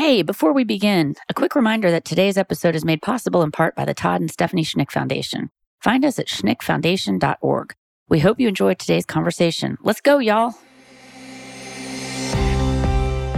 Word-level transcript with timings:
Hey, 0.00 0.22
before 0.22 0.54
we 0.54 0.64
begin, 0.64 1.14
a 1.28 1.34
quick 1.34 1.54
reminder 1.54 1.90
that 1.90 2.06
today's 2.06 2.38
episode 2.38 2.74
is 2.74 2.86
made 2.86 3.02
possible 3.02 3.42
in 3.42 3.50
part 3.50 3.76
by 3.76 3.84
the 3.84 3.92
Todd 3.92 4.22
and 4.22 4.30
Stephanie 4.30 4.64
Schnick 4.64 4.90
Foundation. 4.90 5.50
Find 5.78 6.06
us 6.06 6.18
at 6.18 6.26
schnickfoundation.org. 6.26 7.74
We 8.08 8.20
hope 8.20 8.40
you 8.40 8.48
enjoyed 8.48 8.78
today's 8.78 9.04
conversation. 9.04 9.76
Let's 9.82 10.00
go, 10.00 10.16
y'all. 10.16 10.54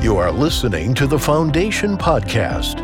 You 0.04 0.17
are 0.19 0.30
listening 0.30 0.95
to 0.95 1.09
the 1.09 1.19
Foundation 1.19 1.98
Podcast. 1.98 2.80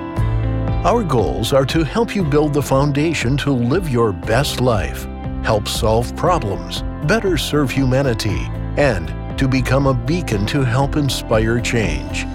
Our 0.84 1.04
goals 1.04 1.52
are 1.52 1.66
to 1.66 1.84
help 1.84 2.16
you 2.16 2.24
build 2.24 2.54
the 2.54 2.62
foundation 2.62 3.36
to 3.36 3.52
live 3.52 3.88
your 3.88 4.12
best 4.12 4.60
life, 4.60 5.04
help 5.44 5.68
solve 5.68 6.16
problems, 6.16 6.82
better 7.06 7.36
serve 7.36 7.70
humanity, 7.70 8.48
and 8.76 9.38
to 9.38 9.46
become 9.46 9.86
a 9.86 9.94
beacon 9.94 10.46
to 10.46 10.64
help 10.64 10.96
inspire 10.96 11.60
change 11.60 12.26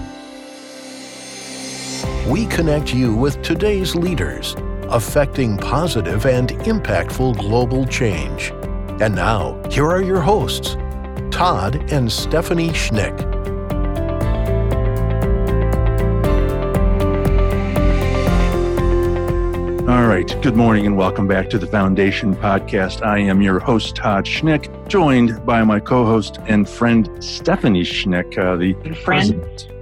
we 2.26 2.46
connect 2.46 2.94
you 2.94 3.14
with 3.14 3.42
today's 3.42 3.94
leaders, 3.94 4.56
affecting 4.88 5.58
positive 5.58 6.24
and 6.24 6.48
impactful 6.60 7.38
global 7.38 7.84
change. 7.86 8.50
And 9.00 9.14
now, 9.14 9.60
here 9.70 9.86
are 9.86 10.02
your 10.02 10.22
hosts, 10.22 10.76
Todd 11.30 11.92
and 11.92 12.10
Stephanie 12.10 12.70
Schnick. 12.70 13.20
All 19.86 20.06
right. 20.06 20.34
Good 20.40 20.56
morning 20.56 20.86
and 20.86 20.96
welcome 20.96 21.28
back 21.28 21.50
to 21.50 21.58
the 21.58 21.66
Foundation 21.66 22.34
Podcast. 22.34 23.04
I 23.04 23.18
am 23.18 23.42
your 23.42 23.58
host, 23.58 23.96
Todd 23.96 24.24
Schnick, 24.24 24.88
joined 24.88 25.44
by 25.44 25.62
my 25.62 25.78
co 25.78 26.06
host 26.06 26.38
and 26.46 26.66
friend, 26.66 27.22
Stephanie 27.22 27.82
Schnick, 27.82 28.38
uh, 28.38 28.56
the 28.56 28.72
friend. 28.94 29.04
president 29.04 29.73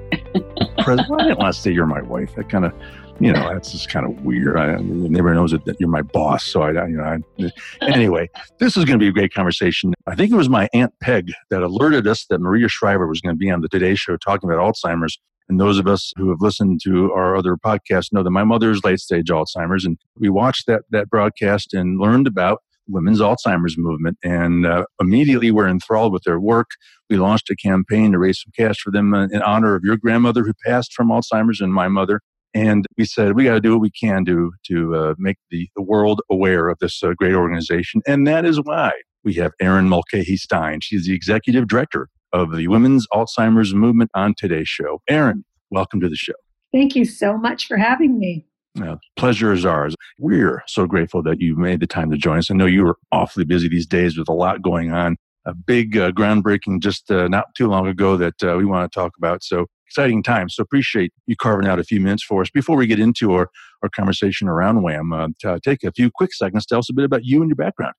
president. 0.78 1.20
I 1.20 1.24
didn't 1.24 1.38
want 1.38 1.54
to 1.54 1.60
say 1.60 1.72
you're 1.72 1.86
my 1.86 2.02
wife. 2.02 2.34
That 2.34 2.48
kind 2.48 2.64
of, 2.64 2.72
you 3.20 3.32
know, 3.32 3.52
that's 3.52 3.72
just 3.72 3.88
kind 3.88 4.06
of 4.06 4.24
weird. 4.24 4.56
I, 4.56 4.76
never 4.76 5.34
knows 5.34 5.52
that, 5.52 5.64
that 5.64 5.78
you're 5.78 5.88
my 5.88 6.02
boss. 6.02 6.44
So 6.44 6.62
I, 6.62 6.70
you 6.86 6.96
know, 6.96 7.04
I, 7.38 7.50
anyway, 7.82 8.28
this 8.58 8.76
is 8.76 8.84
going 8.84 8.98
to 8.98 9.02
be 9.02 9.08
a 9.08 9.12
great 9.12 9.32
conversation. 9.32 9.94
I 10.06 10.14
think 10.14 10.32
it 10.32 10.36
was 10.36 10.48
my 10.48 10.68
aunt 10.72 10.92
Peg 11.00 11.32
that 11.50 11.62
alerted 11.62 12.06
us 12.06 12.26
that 12.30 12.40
Maria 12.40 12.68
Shriver 12.68 13.06
was 13.06 13.20
going 13.20 13.34
to 13.34 13.38
be 13.38 13.50
on 13.50 13.60
the 13.60 13.68
Today 13.68 13.94
Show 13.94 14.16
talking 14.16 14.50
about 14.50 14.74
Alzheimer's. 14.74 15.18
And 15.48 15.60
those 15.60 15.78
of 15.78 15.86
us 15.86 16.12
who 16.16 16.30
have 16.30 16.40
listened 16.40 16.80
to 16.84 17.12
our 17.12 17.36
other 17.36 17.56
podcasts 17.56 18.12
know 18.12 18.22
that 18.22 18.30
my 18.30 18.44
mother 18.44 18.70
is 18.70 18.84
late 18.84 19.00
stage 19.00 19.28
Alzheimer's, 19.28 19.84
and 19.84 19.98
we 20.18 20.30
watched 20.30 20.66
that 20.66 20.82
that 20.90 21.10
broadcast 21.10 21.74
and 21.74 21.98
learned 21.98 22.26
about 22.26 22.62
women's 22.88 23.20
Alzheimer's 23.20 23.76
movement. 23.76 24.18
And 24.22 24.66
uh, 24.66 24.84
immediately 25.00 25.50
we're 25.50 25.68
enthralled 25.68 26.12
with 26.12 26.22
their 26.24 26.40
work. 26.40 26.70
We 27.12 27.18
launched 27.18 27.50
a 27.50 27.56
campaign 27.56 28.12
to 28.12 28.18
raise 28.18 28.40
some 28.40 28.52
cash 28.56 28.80
for 28.80 28.90
them 28.90 29.12
in 29.12 29.42
honor 29.42 29.74
of 29.74 29.82
your 29.84 29.98
grandmother 29.98 30.44
who 30.44 30.54
passed 30.64 30.94
from 30.94 31.08
Alzheimer's 31.08 31.60
and 31.60 31.74
my 31.74 31.86
mother. 31.86 32.22
And 32.54 32.86
we 32.96 33.04
said, 33.04 33.34
we 33.34 33.44
got 33.44 33.52
to 33.52 33.60
do 33.60 33.72
what 33.72 33.82
we 33.82 33.90
can 33.90 34.24
do 34.24 34.52
to 34.68 34.96
uh, 34.96 35.14
make 35.18 35.36
the, 35.50 35.68
the 35.76 35.82
world 35.82 36.22
aware 36.30 36.70
of 36.70 36.78
this 36.80 37.02
uh, 37.02 37.12
great 37.14 37.34
organization. 37.34 38.00
And 38.06 38.26
that 38.26 38.46
is 38.46 38.62
why 38.62 38.92
we 39.24 39.34
have 39.34 39.52
Erin 39.60 39.90
Mulcahy 39.90 40.38
Stein. 40.38 40.80
She's 40.80 41.04
the 41.04 41.12
executive 41.12 41.68
director 41.68 42.08
of 42.32 42.56
the 42.56 42.68
Women's 42.68 43.06
Alzheimer's 43.12 43.74
Movement 43.74 44.10
on 44.14 44.32
today's 44.34 44.70
show. 44.70 45.02
Erin, 45.06 45.44
welcome 45.70 46.00
to 46.00 46.08
the 46.08 46.16
show. 46.16 46.32
Thank 46.72 46.96
you 46.96 47.04
so 47.04 47.36
much 47.36 47.66
for 47.66 47.76
having 47.76 48.18
me. 48.18 48.46
Uh, 48.82 48.96
pleasure 49.16 49.52
is 49.52 49.66
ours. 49.66 49.94
We're 50.18 50.62
so 50.66 50.86
grateful 50.86 51.22
that 51.24 51.42
you 51.42 51.56
made 51.56 51.80
the 51.80 51.86
time 51.86 52.10
to 52.10 52.16
join 52.16 52.38
us. 52.38 52.50
I 52.50 52.54
know 52.54 52.64
you 52.64 52.84
were 52.84 52.96
awfully 53.12 53.44
busy 53.44 53.68
these 53.68 53.86
days 53.86 54.16
with 54.16 54.30
a 54.30 54.32
lot 54.32 54.62
going 54.62 54.92
on. 54.92 55.18
A 55.44 55.54
big 55.54 55.96
uh, 55.96 56.12
groundbreaking 56.12 56.80
just 56.80 57.10
uh, 57.10 57.28
not 57.28 57.46
too 57.56 57.66
long 57.68 57.86
ago 57.86 58.16
that 58.16 58.42
uh, 58.42 58.56
we 58.56 58.64
want 58.64 58.90
to 58.90 58.94
talk 58.96 59.12
about. 59.18 59.42
So 59.42 59.66
exciting 59.92 60.22
time. 60.22 60.48
So 60.48 60.62
appreciate 60.62 61.12
you 61.26 61.36
carving 61.36 61.68
out 61.68 61.78
a 61.78 61.84
few 61.84 62.00
minutes 62.00 62.22
for 62.22 62.40
us. 62.40 62.50
Before 62.50 62.76
we 62.76 62.86
get 62.86 62.98
into 62.98 63.32
our, 63.32 63.50
our 63.82 63.90
conversation 63.90 64.48
around 64.48 64.82
WAM, 64.82 65.12
uh, 65.12 65.28
to, 65.40 65.60
take 65.62 65.84
a 65.84 65.92
few 65.92 66.10
quick 66.10 66.32
seconds. 66.32 66.64
Tell 66.64 66.78
us 66.78 66.88
a 66.88 66.94
bit 66.94 67.04
about 67.04 67.24
you 67.24 67.42
and 67.42 67.50
your 67.50 67.56
background. 67.56 67.94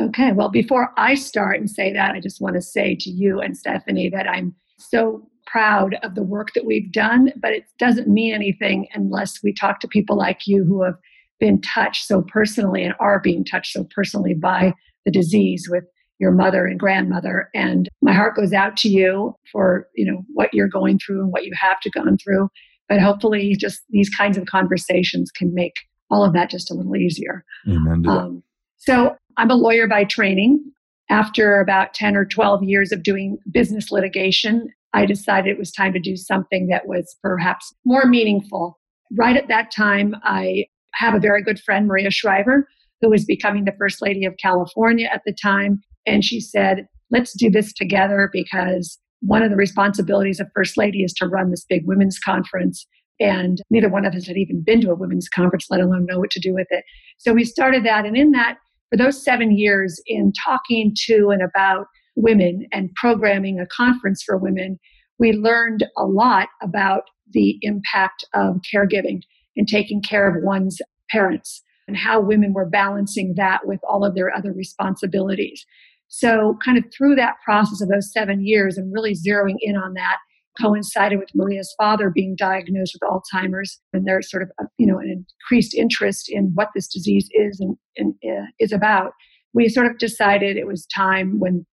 Okay. 0.00 0.32
Well, 0.32 0.48
before 0.48 0.92
I 0.96 1.14
start 1.14 1.58
and 1.58 1.70
say 1.70 1.92
that, 1.92 2.14
I 2.14 2.20
just 2.20 2.40
want 2.40 2.54
to 2.54 2.62
say 2.62 2.96
to 3.00 3.10
you 3.10 3.40
and 3.40 3.56
Stephanie 3.56 4.08
that 4.08 4.28
I'm 4.28 4.54
so 4.78 5.28
proud 5.46 5.96
of 6.02 6.14
the 6.14 6.22
work 6.22 6.52
that 6.54 6.64
we've 6.64 6.90
done, 6.90 7.32
but 7.36 7.52
it 7.52 7.64
doesn't 7.78 8.08
mean 8.08 8.34
anything 8.34 8.88
unless 8.94 9.42
we 9.42 9.52
talk 9.52 9.80
to 9.80 9.88
people 9.88 10.16
like 10.16 10.46
you 10.46 10.64
who 10.64 10.82
have 10.82 10.96
been 11.38 11.60
touched 11.60 12.06
so 12.06 12.22
personally 12.22 12.82
and 12.82 12.94
are 13.00 13.20
being 13.20 13.44
touched 13.44 13.72
so 13.72 13.86
personally 13.94 14.34
by 14.34 14.72
the 15.04 15.10
disease 15.10 15.68
with 15.70 15.84
your 16.18 16.30
mother 16.30 16.66
and 16.66 16.78
grandmother 16.78 17.50
and 17.54 17.88
my 18.00 18.12
heart 18.12 18.36
goes 18.36 18.52
out 18.52 18.76
to 18.76 18.88
you 18.88 19.34
for 19.50 19.88
you 19.94 20.10
know 20.10 20.24
what 20.32 20.52
you're 20.52 20.68
going 20.68 20.98
through 20.98 21.20
and 21.20 21.32
what 21.32 21.44
you 21.44 21.52
have 21.58 21.80
to 21.80 21.90
gone 21.90 22.16
through 22.18 22.48
but 22.88 23.00
hopefully 23.00 23.56
just 23.56 23.82
these 23.90 24.10
kinds 24.10 24.36
of 24.36 24.46
conversations 24.46 25.30
can 25.30 25.52
make 25.54 25.74
all 26.10 26.24
of 26.24 26.32
that 26.32 26.50
just 26.50 26.70
a 26.70 26.74
little 26.74 26.96
easier 26.96 27.44
Amen 27.68 28.06
um, 28.08 28.42
so 28.76 29.16
i'm 29.36 29.50
a 29.50 29.56
lawyer 29.56 29.86
by 29.86 30.04
training 30.04 30.62
after 31.10 31.60
about 31.60 31.94
10 31.94 32.16
or 32.16 32.24
12 32.24 32.62
years 32.62 32.92
of 32.92 33.02
doing 33.02 33.38
business 33.52 33.90
litigation 33.90 34.72
I 34.94 35.06
decided 35.06 35.50
it 35.50 35.58
was 35.58 35.72
time 35.72 35.92
to 35.92 35.98
do 35.98 36.16
something 36.16 36.68
that 36.68 36.86
was 36.86 37.16
perhaps 37.20 37.74
more 37.84 38.06
meaningful. 38.06 38.78
Right 39.12 39.36
at 39.36 39.48
that 39.48 39.72
time, 39.72 40.14
I 40.22 40.66
have 40.94 41.14
a 41.14 41.20
very 41.20 41.42
good 41.42 41.58
friend, 41.58 41.88
Maria 41.88 42.12
Shriver, 42.12 42.68
who 43.00 43.10
was 43.10 43.24
becoming 43.24 43.64
the 43.64 43.74
First 43.76 44.00
Lady 44.00 44.24
of 44.24 44.36
California 44.40 45.10
at 45.12 45.22
the 45.26 45.34
time. 45.34 45.82
And 46.06 46.24
she 46.24 46.40
said, 46.40 46.86
let's 47.10 47.32
do 47.32 47.50
this 47.50 47.72
together 47.72 48.28
because 48.32 48.98
one 49.20 49.42
of 49.42 49.50
the 49.50 49.56
responsibilities 49.56 50.40
of 50.40 50.48
First 50.54 50.76
Lady 50.76 51.02
is 51.02 51.12
to 51.14 51.26
run 51.26 51.50
this 51.50 51.64
big 51.64 51.86
women's 51.86 52.18
conference. 52.18 52.86
And 53.20 53.62
neither 53.70 53.88
one 53.88 54.04
of 54.04 54.14
us 54.14 54.26
had 54.26 54.36
even 54.36 54.62
been 54.62 54.80
to 54.82 54.90
a 54.90 54.96
women's 54.96 55.28
conference, 55.28 55.66
let 55.70 55.80
alone 55.80 56.06
know 56.06 56.18
what 56.18 56.30
to 56.32 56.40
do 56.40 56.52
with 56.52 56.66
it. 56.70 56.84
So 57.18 57.32
we 57.32 57.44
started 57.44 57.84
that. 57.84 58.04
And 58.04 58.16
in 58.16 58.32
that, 58.32 58.58
for 58.90 58.96
those 58.96 59.22
seven 59.24 59.56
years, 59.56 60.00
in 60.06 60.32
talking 60.44 60.94
to 61.06 61.30
and 61.30 61.42
about 61.42 61.86
women 62.16 62.66
and 62.72 62.94
programming 62.94 63.58
a 63.58 63.66
conference 63.66 64.22
for 64.22 64.36
women, 64.36 64.78
we 65.18 65.32
learned 65.32 65.86
a 65.96 66.04
lot 66.04 66.48
about 66.62 67.04
the 67.32 67.58
impact 67.62 68.24
of 68.34 68.60
caregiving 68.72 69.20
and 69.56 69.66
taking 69.66 70.02
care 70.02 70.28
of 70.28 70.42
one's 70.44 70.78
parents 71.10 71.62
and 71.86 71.96
how 71.96 72.20
women 72.20 72.52
were 72.52 72.68
balancing 72.68 73.34
that 73.36 73.66
with 73.66 73.80
all 73.88 74.04
of 74.04 74.14
their 74.14 74.34
other 74.34 74.52
responsibilities. 74.52 75.64
So, 76.08 76.56
kind 76.64 76.78
of 76.78 76.84
through 76.96 77.16
that 77.16 77.36
process 77.44 77.80
of 77.80 77.88
those 77.88 78.12
seven 78.12 78.46
years 78.46 78.78
and 78.78 78.92
really 78.92 79.14
zeroing 79.14 79.56
in 79.60 79.76
on 79.76 79.94
that, 79.94 80.18
coincided 80.60 81.18
with 81.18 81.30
Maria's 81.34 81.74
father 81.76 82.10
being 82.10 82.36
diagnosed 82.36 82.96
with 83.00 83.10
Alzheimer's, 83.10 83.80
and 83.92 84.06
there's 84.06 84.30
sort 84.30 84.42
of 84.42 84.50
a, 84.60 84.64
you 84.78 84.86
know 84.86 84.98
an 84.98 85.24
increased 85.42 85.74
interest 85.74 86.26
in 86.28 86.52
what 86.54 86.68
this 86.74 86.88
disease 86.88 87.28
is 87.32 87.60
and, 87.60 87.76
and 87.96 88.14
uh, 88.24 88.46
is 88.60 88.72
about. 88.72 89.12
We 89.52 89.68
sort 89.68 89.86
of 89.86 89.98
decided 89.98 90.56
it 90.56 90.66
was 90.66 90.86
time 90.86 91.38
when 91.38 91.64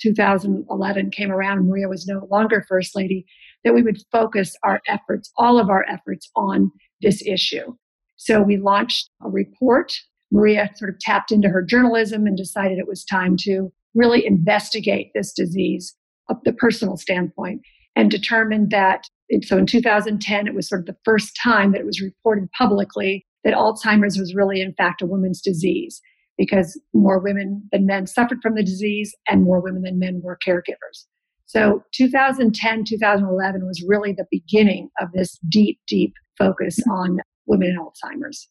2011 0.00 1.10
came 1.10 1.30
around 1.30 1.66
Maria 1.68 1.88
was 1.88 2.06
no 2.06 2.26
longer 2.30 2.64
First 2.68 2.94
Lady, 2.94 3.26
that 3.64 3.74
we 3.74 3.82
would 3.82 3.98
focus 4.12 4.54
our 4.62 4.80
efforts, 4.88 5.30
all 5.36 5.58
of 5.58 5.68
our 5.68 5.84
efforts, 5.88 6.30
on 6.36 6.70
this 7.00 7.22
issue. 7.26 7.74
So 8.16 8.42
we 8.42 8.56
launched 8.56 9.10
a 9.22 9.28
report. 9.28 9.92
Maria 10.30 10.70
sort 10.76 10.90
of 10.90 10.98
tapped 11.00 11.32
into 11.32 11.48
her 11.48 11.62
journalism 11.62 12.26
and 12.26 12.36
decided 12.36 12.78
it 12.78 12.88
was 12.88 13.04
time 13.04 13.36
to 13.40 13.72
really 13.94 14.26
investigate 14.26 15.10
this 15.14 15.32
disease 15.32 15.94
of 16.28 16.36
the 16.44 16.52
personal 16.52 16.96
standpoint 16.96 17.62
and 17.96 18.10
determined 18.10 18.70
that. 18.70 19.04
So 19.44 19.58
in 19.58 19.66
2010, 19.66 20.46
it 20.46 20.54
was 20.54 20.68
sort 20.68 20.82
of 20.82 20.86
the 20.86 20.96
first 21.04 21.38
time 21.42 21.72
that 21.72 21.80
it 21.80 21.86
was 21.86 22.00
reported 22.00 22.48
publicly 22.56 23.26
that 23.44 23.54
Alzheimer's 23.54 24.18
was 24.18 24.34
really, 24.34 24.60
in 24.60 24.74
fact, 24.74 25.02
a 25.02 25.06
woman's 25.06 25.40
disease 25.40 26.00
because 26.36 26.80
more 26.92 27.18
women 27.18 27.68
than 27.72 27.86
men 27.86 28.06
suffered 28.06 28.38
from 28.42 28.54
the 28.54 28.62
disease 28.62 29.14
and 29.26 29.42
more 29.42 29.60
women 29.60 29.82
than 29.82 29.98
men 29.98 30.20
were 30.22 30.38
caregivers. 30.46 31.06
So 31.46 31.82
2010, 31.94 32.84
2011 32.84 33.66
was 33.66 33.82
really 33.86 34.12
the 34.12 34.26
beginning 34.30 34.90
of 35.00 35.08
this 35.12 35.38
deep, 35.48 35.80
deep 35.88 36.12
focus 36.36 36.78
on 36.90 37.20
women 37.46 37.68
and 37.68 37.78
Alzheimer's. 37.80 38.48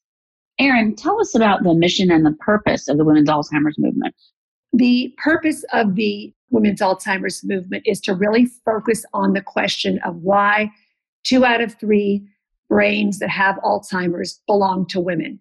Erin, 0.59 0.95
tell 0.95 1.21
us 1.21 1.35
about 1.35 1.63
the 1.63 1.73
mission 1.73 2.09
and 2.09 2.25
the 2.25 2.35
purpose 2.39 2.87
of 2.87 2.97
the 2.97 3.05
Women's 3.05 3.29
Alzheimer's 3.29 3.77
Movement. 3.77 4.15
The 4.73 5.13
purpose 5.17 5.63
of 5.71 5.95
the 5.95 6.33
Women's 6.49 6.81
Alzheimer's 6.81 7.43
Movement 7.43 7.83
is 7.85 8.01
to 8.01 8.15
really 8.15 8.47
focus 8.65 9.05
on 9.13 9.33
the 9.33 9.41
question 9.41 9.99
of 10.03 10.15
why 10.17 10.71
two 11.23 11.45
out 11.45 11.61
of 11.61 11.75
three 11.75 12.27
brains 12.69 13.19
that 13.19 13.29
have 13.29 13.57
Alzheimer's 13.57 14.41
belong 14.47 14.87
to 14.87 14.99
women. 14.99 15.39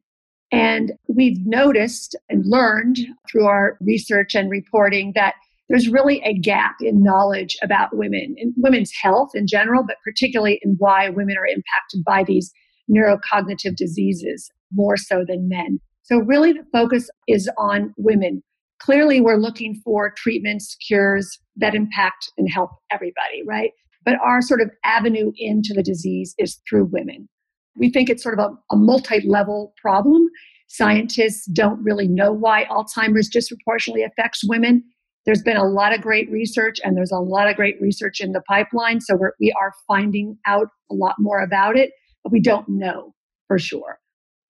And 0.52 0.92
we've 1.08 1.44
noticed 1.44 2.14
and 2.28 2.44
learned 2.44 2.98
through 3.28 3.46
our 3.46 3.78
research 3.80 4.34
and 4.34 4.50
reporting 4.50 5.12
that 5.14 5.34
there's 5.68 5.88
really 5.88 6.20
a 6.22 6.34
gap 6.34 6.76
in 6.80 7.02
knowledge 7.02 7.56
about 7.62 7.96
women 7.96 8.36
and 8.38 8.54
women's 8.56 8.92
health 8.92 9.30
in 9.34 9.48
general, 9.48 9.82
but 9.84 9.96
particularly 10.04 10.60
in 10.62 10.76
why 10.78 11.08
women 11.08 11.36
are 11.36 11.46
impacted 11.46 12.04
by 12.04 12.22
these 12.22 12.52
neurocognitive 12.88 13.74
diseases 13.74 14.50
more 14.72 14.96
so 14.96 15.24
than 15.26 15.48
men. 15.48 15.80
So, 16.02 16.18
really, 16.18 16.52
the 16.52 16.64
focus 16.72 17.10
is 17.26 17.50
on 17.58 17.92
women. 17.96 18.42
Clearly, 18.80 19.20
we're 19.20 19.36
looking 19.36 19.80
for 19.84 20.12
treatments, 20.16 20.76
cures 20.86 21.38
that 21.56 21.74
impact 21.74 22.30
and 22.36 22.50
help 22.50 22.70
everybody, 22.92 23.42
right? 23.46 23.70
but 24.06 24.14
our 24.24 24.40
sort 24.40 24.62
of 24.62 24.70
avenue 24.84 25.32
into 25.36 25.74
the 25.74 25.82
disease 25.82 26.34
is 26.38 26.58
through 26.66 26.84
women. 26.84 27.28
We 27.76 27.90
think 27.90 28.08
it's 28.08 28.22
sort 28.22 28.38
of 28.38 28.52
a, 28.52 28.74
a 28.74 28.78
multi 28.78 29.20
level 29.28 29.74
problem. 29.82 30.28
Scientists 30.68 31.44
don't 31.46 31.82
really 31.82 32.08
know 32.08 32.32
why 32.32 32.64
Alzheimer's 32.70 33.28
disproportionately 33.28 34.04
affects 34.04 34.42
women. 34.48 34.82
There's 35.26 35.42
been 35.42 35.56
a 35.56 35.68
lot 35.68 35.92
of 35.92 36.00
great 36.00 36.30
research, 36.30 36.78
and 36.84 36.96
there's 36.96 37.10
a 37.10 37.18
lot 37.18 37.50
of 37.50 37.56
great 37.56 37.80
research 37.80 38.20
in 38.20 38.32
the 38.32 38.40
pipeline. 38.42 39.00
So 39.00 39.16
we're, 39.16 39.32
we 39.40 39.52
are 39.60 39.72
finding 39.88 40.38
out 40.46 40.68
a 40.90 40.94
lot 40.94 41.16
more 41.18 41.40
about 41.40 41.76
it, 41.76 41.90
but 42.22 42.32
we 42.32 42.40
don't 42.40 42.68
know 42.68 43.12
for 43.48 43.58
sure. 43.58 43.98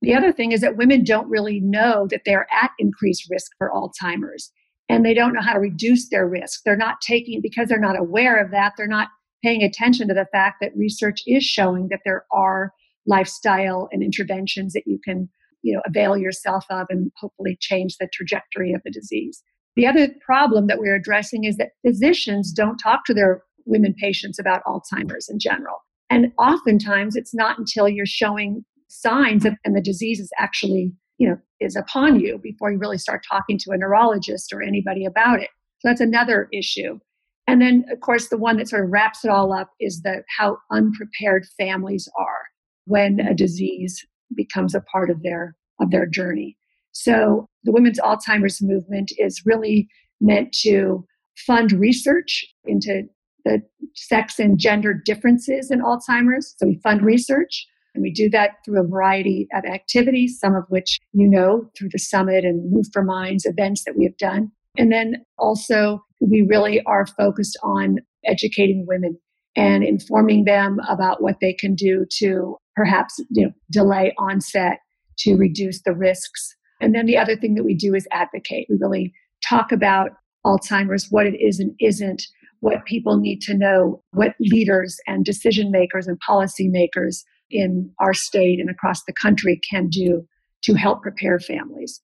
The 0.02 0.14
other 0.14 0.32
thing 0.32 0.52
is 0.52 0.60
that 0.60 0.76
women 0.76 1.04
don't 1.04 1.28
really 1.28 1.60
know 1.60 2.06
that 2.10 2.22
they're 2.24 2.46
at 2.52 2.70
increased 2.78 3.28
risk 3.30 3.52
for 3.58 3.70
Alzheimer's 3.70 4.52
and 4.88 5.04
they 5.04 5.14
don't 5.14 5.32
know 5.32 5.42
how 5.42 5.54
to 5.54 5.58
reduce 5.58 6.10
their 6.10 6.28
risk. 6.28 6.60
They're 6.64 6.76
not 6.76 7.00
taking, 7.00 7.40
because 7.40 7.68
they're 7.68 7.80
not 7.80 7.98
aware 7.98 8.40
of 8.40 8.52
that, 8.52 8.74
they're 8.76 8.86
not 8.86 9.08
paying 9.42 9.62
attention 9.62 10.08
to 10.08 10.14
the 10.14 10.26
fact 10.32 10.58
that 10.60 10.76
research 10.76 11.22
is 11.26 11.44
showing 11.44 11.88
that 11.88 12.00
there 12.04 12.24
are 12.32 12.72
lifestyle 13.06 13.88
and 13.92 14.02
interventions 14.02 14.72
that 14.72 14.86
you 14.86 14.98
can 15.04 15.28
you 15.62 15.74
know 15.74 15.82
avail 15.86 16.16
yourself 16.16 16.64
of 16.70 16.86
and 16.90 17.10
hopefully 17.16 17.56
change 17.60 17.96
the 17.98 18.08
trajectory 18.12 18.72
of 18.72 18.82
the 18.84 18.90
disease 18.90 19.42
the 19.76 19.86
other 19.86 20.08
problem 20.24 20.66
that 20.66 20.78
we're 20.78 20.96
addressing 20.96 21.44
is 21.44 21.56
that 21.56 21.72
physicians 21.86 22.52
don't 22.52 22.78
talk 22.78 23.04
to 23.04 23.14
their 23.14 23.42
women 23.64 23.94
patients 23.94 24.38
about 24.38 24.62
alzheimer's 24.64 25.28
in 25.28 25.38
general 25.38 25.76
and 26.10 26.32
oftentimes 26.38 27.16
it's 27.16 27.34
not 27.34 27.58
until 27.58 27.88
you're 27.88 28.06
showing 28.06 28.64
signs 29.00 29.44
and 29.44 29.76
the 29.76 29.80
disease 29.80 30.20
is 30.20 30.30
actually 30.38 30.92
you 31.18 31.28
know 31.28 31.38
is 31.60 31.76
upon 31.76 32.20
you 32.20 32.38
before 32.42 32.70
you 32.70 32.78
really 32.78 32.98
start 32.98 33.24
talking 33.28 33.58
to 33.58 33.70
a 33.70 33.76
neurologist 33.76 34.52
or 34.52 34.62
anybody 34.62 35.04
about 35.04 35.40
it. 35.40 35.50
So 35.78 35.88
that's 35.88 36.00
another 36.00 36.48
issue. 36.52 36.98
And 37.46 37.60
then 37.60 37.84
of 37.92 38.00
course 38.00 38.28
the 38.28 38.38
one 38.38 38.56
that 38.58 38.68
sort 38.68 38.84
of 38.84 38.90
wraps 38.90 39.24
it 39.24 39.30
all 39.30 39.52
up 39.52 39.70
is 39.80 40.02
the 40.02 40.22
how 40.36 40.58
unprepared 40.70 41.46
families 41.58 42.08
are 42.18 42.42
when 42.84 43.20
a 43.20 43.34
disease 43.34 44.04
becomes 44.34 44.74
a 44.74 44.80
part 44.80 45.10
of 45.10 45.22
their 45.22 45.56
of 45.80 45.90
their 45.90 46.06
journey. 46.06 46.56
So 46.92 47.48
the 47.64 47.72
women's 47.72 48.00
alzheimer's 48.00 48.62
movement 48.62 49.12
is 49.18 49.42
really 49.44 49.88
meant 50.20 50.52
to 50.62 51.04
fund 51.46 51.72
research 51.72 52.44
into 52.64 53.02
the 53.44 53.62
sex 53.94 54.38
and 54.38 54.58
gender 54.58 54.94
differences 54.94 55.70
in 55.70 55.80
alzheimer's. 55.80 56.54
So 56.58 56.66
we 56.66 56.80
fund 56.82 57.02
research 57.02 57.66
and 57.96 58.02
we 58.02 58.12
do 58.12 58.30
that 58.30 58.50
through 58.64 58.80
a 58.80 58.86
variety 58.86 59.48
of 59.54 59.64
activities, 59.64 60.38
some 60.38 60.54
of 60.54 60.64
which 60.68 61.00
you 61.12 61.28
know 61.28 61.68
through 61.76 61.88
the 61.90 61.98
summit 61.98 62.44
and 62.44 62.70
Move 62.70 62.86
for 62.92 63.02
Minds 63.02 63.44
events 63.44 63.84
that 63.84 63.96
we 63.96 64.04
have 64.04 64.16
done. 64.18 64.52
And 64.78 64.92
then 64.92 65.24
also, 65.38 66.04
we 66.20 66.46
really 66.48 66.82
are 66.82 67.06
focused 67.06 67.58
on 67.62 67.96
educating 68.24 68.84
women 68.86 69.18
and 69.56 69.82
informing 69.82 70.44
them 70.44 70.78
about 70.88 71.22
what 71.22 71.36
they 71.40 71.54
can 71.54 71.74
do 71.74 72.04
to 72.18 72.56
perhaps 72.74 73.18
you 73.30 73.46
know, 73.46 73.52
delay 73.70 74.14
onset 74.18 74.80
to 75.18 75.34
reduce 75.36 75.80
the 75.82 75.94
risks. 75.94 76.54
And 76.80 76.94
then 76.94 77.06
the 77.06 77.16
other 77.16 77.36
thing 77.36 77.54
that 77.54 77.64
we 77.64 77.74
do 77.74 77.94
is 77.94 78.06
advocate. 78.12 78.66
We 78.68 78.76
really 78.78 79.14
talk 79.48 79.72
about 79.72 80.10
Alzheimer's, 80.44 81.08
what 81.10 81.26
it 81.26 81.40
is 81.40 81.58
and 81.58 81.72
isn't, 81.80 82.22
what 82.60 82.84
people 82.84 83.18
need 83.18 83.40
to 83.42 83.54
know, 83.54 84.02
what 84.12 84.34
leaders 84.40 84.98
and 85.06 85.24
decision 85.24 85.70
makers 85.70 86.06
and 86.06 86.18
policymakers 86.28 87.22
in 87.50 87.90
our 88.00 88.14
state 88.14 88.60
and 88.60 88.70
across 88.70 89.04
the 89.04 89.12
country 89.12 89.60
can 89.68 89.88
do 89.88 90.26
to 90.62 90.74
help 90.74 91.02
prepare 91.02 91.38
families. 91.38 92.00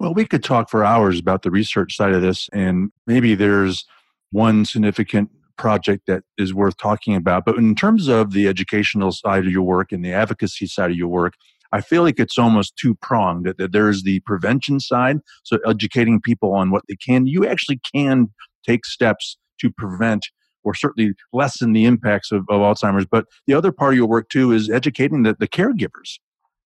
Well, 0.00 0.14
we 0.14 0.26
could 0.26 0.44
talk 0.44 0.68
for 0.68 0.84
hours 0.84 1.18
about 1.18 1.42
the 1.42 1.50
research 1.50 1.96
side 1.96 2.12
of 2.12 2.22
this, 2.22 2.48
and 2.52 2.90
maybe 3.06 3.34
there's 3.34 3.86
one 4.32 4.64
significant 4.64 5.30
project 5.56 6.06
that 6.08 6.24
is 6.36 6.52
worth 6.52 6.76
talking 6.76 7.14
about. 7.14 7.44
But 7.44 7.56
in 7.56 7.74
terms 7.74 8.08
of 8.08 8.32
the 8.32 8.48
educational 8.48 9.12
side 9.12 9.46
of 9.46 9.52
your 9.52 9.62
work 9.62 9.92
and 9.92 10.04
the 10.04 10.12
advocacy 10.12 10.66
side 10.66 10.90
of 10.90 10.96
your 10.96 11.08
work, 11.08 11.34
I 11.72 11.80
feel 11.80 12.02
like 12.02 12.18
it's 12.18 12.38
almost 12.38 12.76
two 12.76 12.94
pronged. 12.96 13.46
That, 13.46 13.58
that 13.58 13.72
there's 13.72 14.02
the 14.02 14.20
prevention 14.20 14.80
side, 14.80 15.18
so 15.42 15.58
educating 15.66 16.20
people 16.20 16.52
on 16.52 16.70
what 16.70 16.82
they 16.88 16.96
can. 16.96 17.26
You 17.26 17.46
actually 17.46 17.80
can 17.94 18.28
take 18.66 18.84
steps 18.84 19.38
to 19.60 19.70
prevent 19.70 20.26
or 20.64 20.74
certainly 20.74 21.12
lessen 21.32 21.72
the 21.72 21.84
impacts 21.84 22.32
of, 22.32 22.40
of 22.48 22.60
Alzheimer's. 22.60 23.06
But 23.06 23.26
the 23.46 23.54
other 23.54 23.72
part 23.72 23.94
of 23.94 23.96
your 23.96 24.08
work 24.08 24.28
too 24.28 24.52
is 24.52 24.70
educating 24.70 25.22
the, 25.22 25.36
the 25.38 25.48
caregivers. 25.48 26.18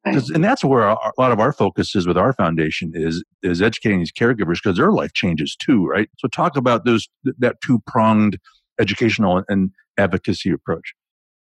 And 0.04 0.42
that's 0.42 0.64
where 0.64 0.84
our, 0.84 1.12
a 1.18 1.20
lot 1.20 1.32
of 1.32 1.40
our 1.40 1.52
focus 1.52 1.94
is 1.94 2.06
with 2.06 2.16
our 2.16 2.32
foundation 2.32 2.92
is 2.94 3.22
is 3.42 3.60
educating 3.60 3.98
these 3.98 4.12
caregivers 4.12 4.54
because 4.62 4.78
their 4.78 4.90
life 4.90 5.12
changes 5.12 5.54
too, 5.54 5.86
right? 5.86 6.08
So 6.18 6.28
talk 6.28 6.56
about 6.56 6.86
those 6.86 7.08
that 7.38 7.56
two 7.62 7.82
pronged 7.86 8.38
educational 8.80 9.42
and 9.48 9.70
advocacy 9.98 10.50
approach. 10.50 10.94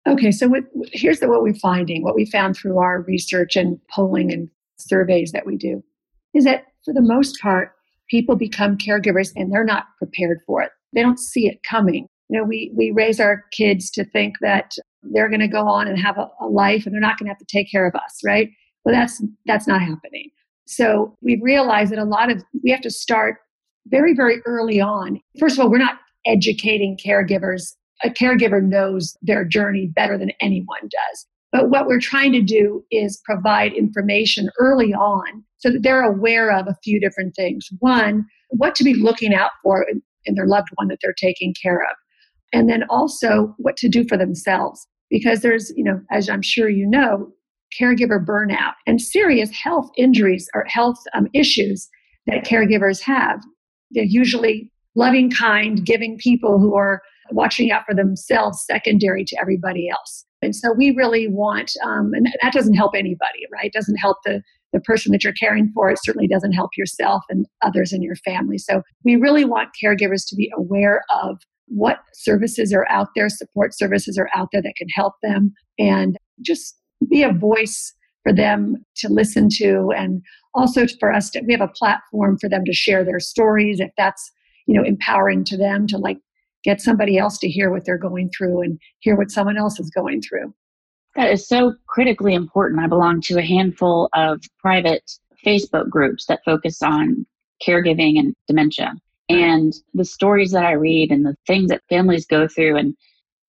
Okay, 0.07 0.31
so 0.31 0.47
what, 0.47 0.63
here's 0.91 1.19
the, 1.19 1.29
what 1.29 1.41
we're 1.43 1.55
finding. 1.55 2.03
What 2.03 2.15
we 2.15 2.25
found 2.25 2.55
through 2.55 2.77
our 2.77 3.01
research 3.01 3.55
and 3.55 3.79
polling 3.89 4.31
and 4.31 4.49
surveys 4.77 5.31
that 5.31 5.45
we 5.45 5.57
do 5.57 5.83
is 6.33 6.43
that 6.45 6.65
for 6.85 6.93
the 6.93 7.01
most 7.01 7.39
part, 7.41 7.71
people 8.09 8.35
become 8.35 8.77
caregivers 8.77 9.31
and 9.35 9.51
they're 9.51 9.63
not 9.63 9.85
prepared 9.97 10.39
for 10.45 10.61
it. 10.61 10.71
They 10.93 11.01
don't 11.01 11.19
see 11.19 11.47
it 11.47 11.59
coming 11.67 12.07
you 12.29 12.39
know, 12.39 12.45
we, 12.45 12.71
we 12.75 12.91
raise 12.91 13.19
our 13.19 13.43
kids 13.51 13.89
to 13.91 14.05
think 14.05 14.35
that 14.41 14.73
they're 15.03 15.29
going 15.29 15.39
to 15.39 15.47
go 15.47 15.67
on 15.67 15.87
and 15.87 15.99
have 15.99 16.17
a, 16.17 16.27
a 16.39 16.47
life 16.47 16.85
and 16.85 16.93
they're 16.93 17.01
not 17.01 17.17
going 17.17 17.25
to 17.25 17.31
have 17.31 17.37
to 17.39 17.45
take 17.45 17.69
care 17.71 17.87
of 17.87 17.95
us, 17.95 18.19
right? 18.25 18.49
Well, 18.85 18.95
that's, 18.95 19.23
that's 19.45 19.67
not 19.67 19.81
happening. 19.81 20.29
So 20.65 21.15
we've 21.21 21.41
realized 21.41 21.91
that 21.91 21.99
a 21.99 22.05
lot 22.05 22.31
of, 22.31 22.43
we 22.63 22.71
have 22.71 22.81
to 22.81 22.89
start 22.89 23.37
very, 23.87 24.15
very 24.15 24.41
early 24.45 24.79
on. 24.79 25.19
First 25.39 25.57
of 25.57 25.63
all, 25.63 25.69
we're 25.69 25.77
not 25.77 25.99
educating 26.25 26.97
caregivers. 26.97 27.73
A 28.03 28.09
caregiver 28.09 28.63
knows 28.63 29.15
their 29.21 29.43
journey 29.45 29.91
better 29.93 30.17
than 30.17 30.31
anyone 30.41 30.81
does. 30.83 31.27
But 31.51 31.69
what 31.69 31.85
we're 31.85 31.99
trying 31.99 32.31
to 32.31 32.41
do 32.41 32.83
is 32.91 33.21
provide 33.25 33.73
information 33.73 34.49
early 34.59 34.93
on 34.93 35.43
so 35.57 35.69
that 35.69 35.83
they're 35.83 36.03
aware 36.03 36.49
of 36.49 36.67
a 36.67 36.75
few 36.83 36.99
different 36.99 37.35
things. 37.35 37.67
One, 37.79 38.25
what 38.49 38.73
to 38.75 38.83
be 38.83 38.95
looking 38.95 39.33
out 39.33 39.51
for 39.61 39.83
in, 39.83 40.01
in 40.25 40.35
their 40.35 40.47
loved 40.47 40.69
one 40.75 40.87
that 40.87 40.97
they're 41.01 41.13
taking 41.13 41.53
care 41.61 41.81
of 41.81 41.95
and 42.53 42.69
then 42.69 42.83
also 42.89 43.53
what 43.57 43.75
to 43.77 43.89
do 43.89 44.05
for 44.07 44.17
themselves 44.17 44.87
because 45.09 45.41
there's 45.41 45.71
you 45.75 45.83
know 45.83 45.99
as 46.11 46.29
i'm 46.29 46.41
sure 46.41 46.69
you 46.69 46.87
know 46.87 47.31
caregiver 47.79 48.23
burnout 48.23 48.73
and 48.85 49.01
serious 49.01 49.51
health 49.51 49.89
injuries 49.97 50.49
or 50.53 50.65
health 50.67 50.97
um, 51.13 51.27
issues 51.33 51.89
that 52.27 52.45
caregivers 52.45 53.01
have. 53.01 53.41
They're 53.91 54.03
usually 54.03 54.71
loving 54.95 55.31
kind 55.31 55.85
giving 55.85 56.17
people 56.17 56.59
who 56.59 56.75
are 56.75 57.01
watching 57.31 57.71
out 57.71 57.85
for 57.85 57.95
themselves 57.95 58.63
secondary 58.65 59.25
to 59.25 59.37
everybody 59.39 59.89
else. 59.89 60.25
And 60.41 60.55
so 60.55 60.73
we 60.73 60.91
really 60.91 61.27
want 61.27 61.71
um, 61.83 62.11
and 62.13 62.27
that 62.41 62.53
doesn't 62.53 62.75
help 62.75 62.93
anybody 62.95 63.45
right? 63.51 63.65
It 63.65 63.73
doesn't 63.73 63.97
help 63.97 64.17
the 64.25 64.41
the 64.71 64.79
person 64.79 65.11
that 65.11 65.23
you're 65.23 65.33
caring 65.33 65.71
for. 65.71 65.91
It 65.91 65.99
certainly 66.03 66.27
doesn't 66.27 66.53
help 66.53 66.71
yourself 66.75 67.21
and 67.29 67.45
others 67.61 67.93
in 67.93 68.01
your 68.01 68.15
family. 68.15 68.57
So 68.57 68.81
we 69.05 69.15
really 69.15 69.45
want 69.45 69.69
caregivers 69.81 70.27
to 70.29 70.35
be 70.35 70.51
aware 70.57 71.03
of 71.23 71.37
what 71.67 71.99
services 72.13 72.73
are 72.73 72.87
out 72.89 73.09
there, 73.15 73.29
support 73.29 73.75
services 73.75 74.17
are 74.17 74.29
out 74.35 74.49
there 74.51 74.61
that 74.61 74.75
can 74.77 74.89
help 74.89 75.13
them, 75.21 75.53
and 75.79 76.17
just 76.41 76.77
be 77.09 77.23
a 77.23 77.33
voice 77.33 77.93
for 78.23 78.33
them 78.33 78.83
to 78.95 79.09
listen 79.09 79.49
to 79.49 79.91
and 79.95 80.21
also 80.53 80.85
for 80.99 81.11
us 81.11 81.29
to 81.29 81.41
we 81.45 81.51
have 81.51 81.61
a 81.61 81.67
platform 81.67 82.37
for 82.39 82.47
them 82.47 82.63
to 82.63 82.73
share 82.73 83.03
their 83.03 83.19
stories 83.19 83.81
if 83.81 83.91
that's 83.97 84.31
you 84.65 84.73
know 84.73 84.83
empowering 84.83 85.43
to 85.43 85.57
them 85.57 85.85
to 85.87 85.97
like 85.97 86.17
get 86.63 86.79
somebody 86.79 87.17
else 87.17 87.37
to 87.37 87.49
hear 87.49 87.69
what 87.69 87.85
they're 87.85 87.97
going 87.97 88.29
through 88.35 88.61
and 88.61 88.79
hear 88.99 89.17
what 89.17 89.29
someone 89.29 89.57
else 89.57 89.79
is 89.79 89.89
going 89.89 90.21
through. 90.21 90.53
That 91.15 91.29
is 91.29 91.47
so 91.47 91.73
critically 91.87 92.33
important. 92.33 92.81
I 92.81 92.87
belong 92.87 93.21
to 93.23 93.37
a 93.37 93.43
handful 93.43 94.09
of 94.15 94.41
private 94.59 95.03
facebook 95.45 95.89
groups 95.89 96.25
that 96.27 96.39
focus 96.45 96.81
on 96.81 97.25
caregiving 97.67 98.17
and 98.17 98.33
dementia 98.47 98.93
and 99.33 99.73
the 99.93 100.05
stories 100.05 100.51
that 100.51 100.65
I 100.65 100.73
read 100.73 101.11
and 101.11 101.25
the 101.25 101.35
things 101.47 101.69
that 101.69 101.83
families 101.89 102.25
go 102.25 102.47
through 102.47 102.77
and 102.77 102.95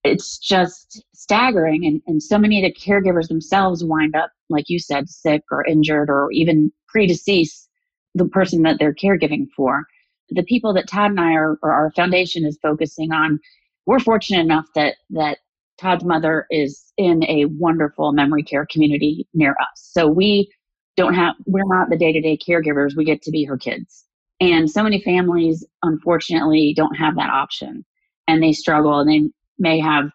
it's 0.04 0.38
just 0.38 1.02
staggering. 1.14 1.86
And, 1.86 2.02
and 2.06 2.22
so 2.22 2.38
many 2.38 2.62
of 2.62 2.70
the 2.70 2.80
caregivers 2.80 3.28
themselves 3.28 3.82
wind 3.82 4.14
up 4.14 4.30
like 4.50 4.66
you 4.68 4.78
said 4.78 5.08
sick 5.08 5.42
or 5.50 5.66
injured 5.66 6.10
or 6.10 6.30
even 6.30 6.70
pre-deceased 6.88 7.68
the 8.14 8.26
person 8.26 8.62
that 8.62 8.78
they're 8.78 8.94
caregiving 8.94 9.46
for. 9.56 9.84
The 10.30 10.44
people 10.44 10.72
that 10.74 10.88
todd 10.88 11.10
and 11.10 11.20
i 11.20 11.32
are 11.32 11.58
or 11.62 11.72
our 11.72 11.90
foundation 11.92 12.44
is 12.44 12.58
focusing 12.62 13.12
on 13.12 13.40
we're 13.86 13.98
fortunate 13.98 14.40
enough 14.40 14.66
that 14.74 14.96
that 15.10 15.38
todd's 15.78 16.04
mother 16.04 16.46
is 16.50 16.92
in 16.96 17.24
a 17.24 17.46
wonderful 17.46 18.12
memory 18.12 18.42
care 18.42 18.66
community 18.70 19.26
near 19.34 19.52
us. 19.52 19.90
So 19.92 20.06
we 20.06 20.50
don't 20.96 21.14
have 21.14 21.34
we're 21.46 21.64
not 21.66 21.90
the 21.90 21.98
day-to-day 21.98 22.38
caregivers. 22.38 22.96
We 22.96 23.04
get 23.04 23.22
to 23.22 23.30
be 23.30 23.44
her 23.44 23.56
kids 23.56 24.04
and 24.40 24.70
so 24.70 24.82
many 24.82 25.00
families, 25.02 25.64
unfortunately, 25.82 26.74
don't 26.76 26.94
have 26.94 27.16
that 27.16 27.30
option 27.30 27.84
and 28.26 28.42
they 28.42 28.52
struggle 28.52 28.98
and 28.98 29.08
they 29.08 29.30
may 29.58 29.78
have 29.78 30.10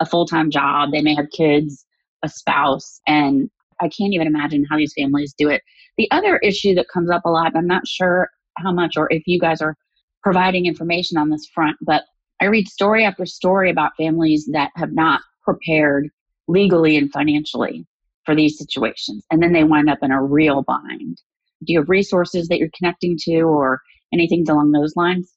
a 0.00 0.06
full 0.06 0.26
time 0.26 0.50
job, 0.50 0.90
they 0.92 1.02
may 1.02 1.14
have 1.14 1.26
kids, 1.30 1.84
a 2.22 2.28
spouse, 2.28 3.00
and 3.06 3.50
I 3.80 3.88
can't 3.88 4.12
even 4.12 4.26
imagine 4.26 4.64
how 4.68 4.76
these 4.76 4.94
families 4.96 5.34
do 5.36 5.48
it. 5.48 5.62
The 5.96 6.10
other 6.10 6.36
issue 6.38 6.74
that 6.74 6.88
comes 6.92 7.10
up 7.10 7.22
a 7.24 7.30
lot, 7.30 7.56
I'm 7.56 7.66
not 7.66 7.86
sure 7.86 8.28
how 8.56 8.72
much 8.72 8.96
or 8.96 9.12
if 9.12 9.22
you 9.26 9.38
guys 9.38 9.60
are 9.60 9.76
providing 10.22 10.66
information 10.66 11.16
on 11.16 11.30
this 11.30 11.48
front, 11.54 11.76
but 11.80 12.04
I 12.40 12.46
read 12.46 12.68
story 12.68 13.04
after 13.04 13.26
story 13.26 13.70
about 13.70 13.96
families 13.96 14.48
that 14.52 14.70
have 14.76 14.92
not 14.92 15.20
prepared 15.44 16.08
legally 16.46 16.96
and 16.96 17.10
financially 17.10 17.86
for 18.24 18.34
these 18.34 18.58
situations. 18.58 19.24
And 19.30 19.42
then 19.42 19.52
they 19.52 19.64
wind 19.64 19.90
up 19.90 19.98
in 20.02 20.10
a 20.10 20.22
real 20.22 20.62
bind. 20.62 21.20
Do 21.64 21.72
you 21.72 21.80
have 21.80 21.88
resources 21.88 22.48
that 22.48 22.58
you're 22.58 22.70
connecting 22.76 23.16
to 23.22 23.40
or 23.42 23.80
anything 24.12 24.44
along 24.48 24.72
those 24.72 24.94
lines? 24.96 25.32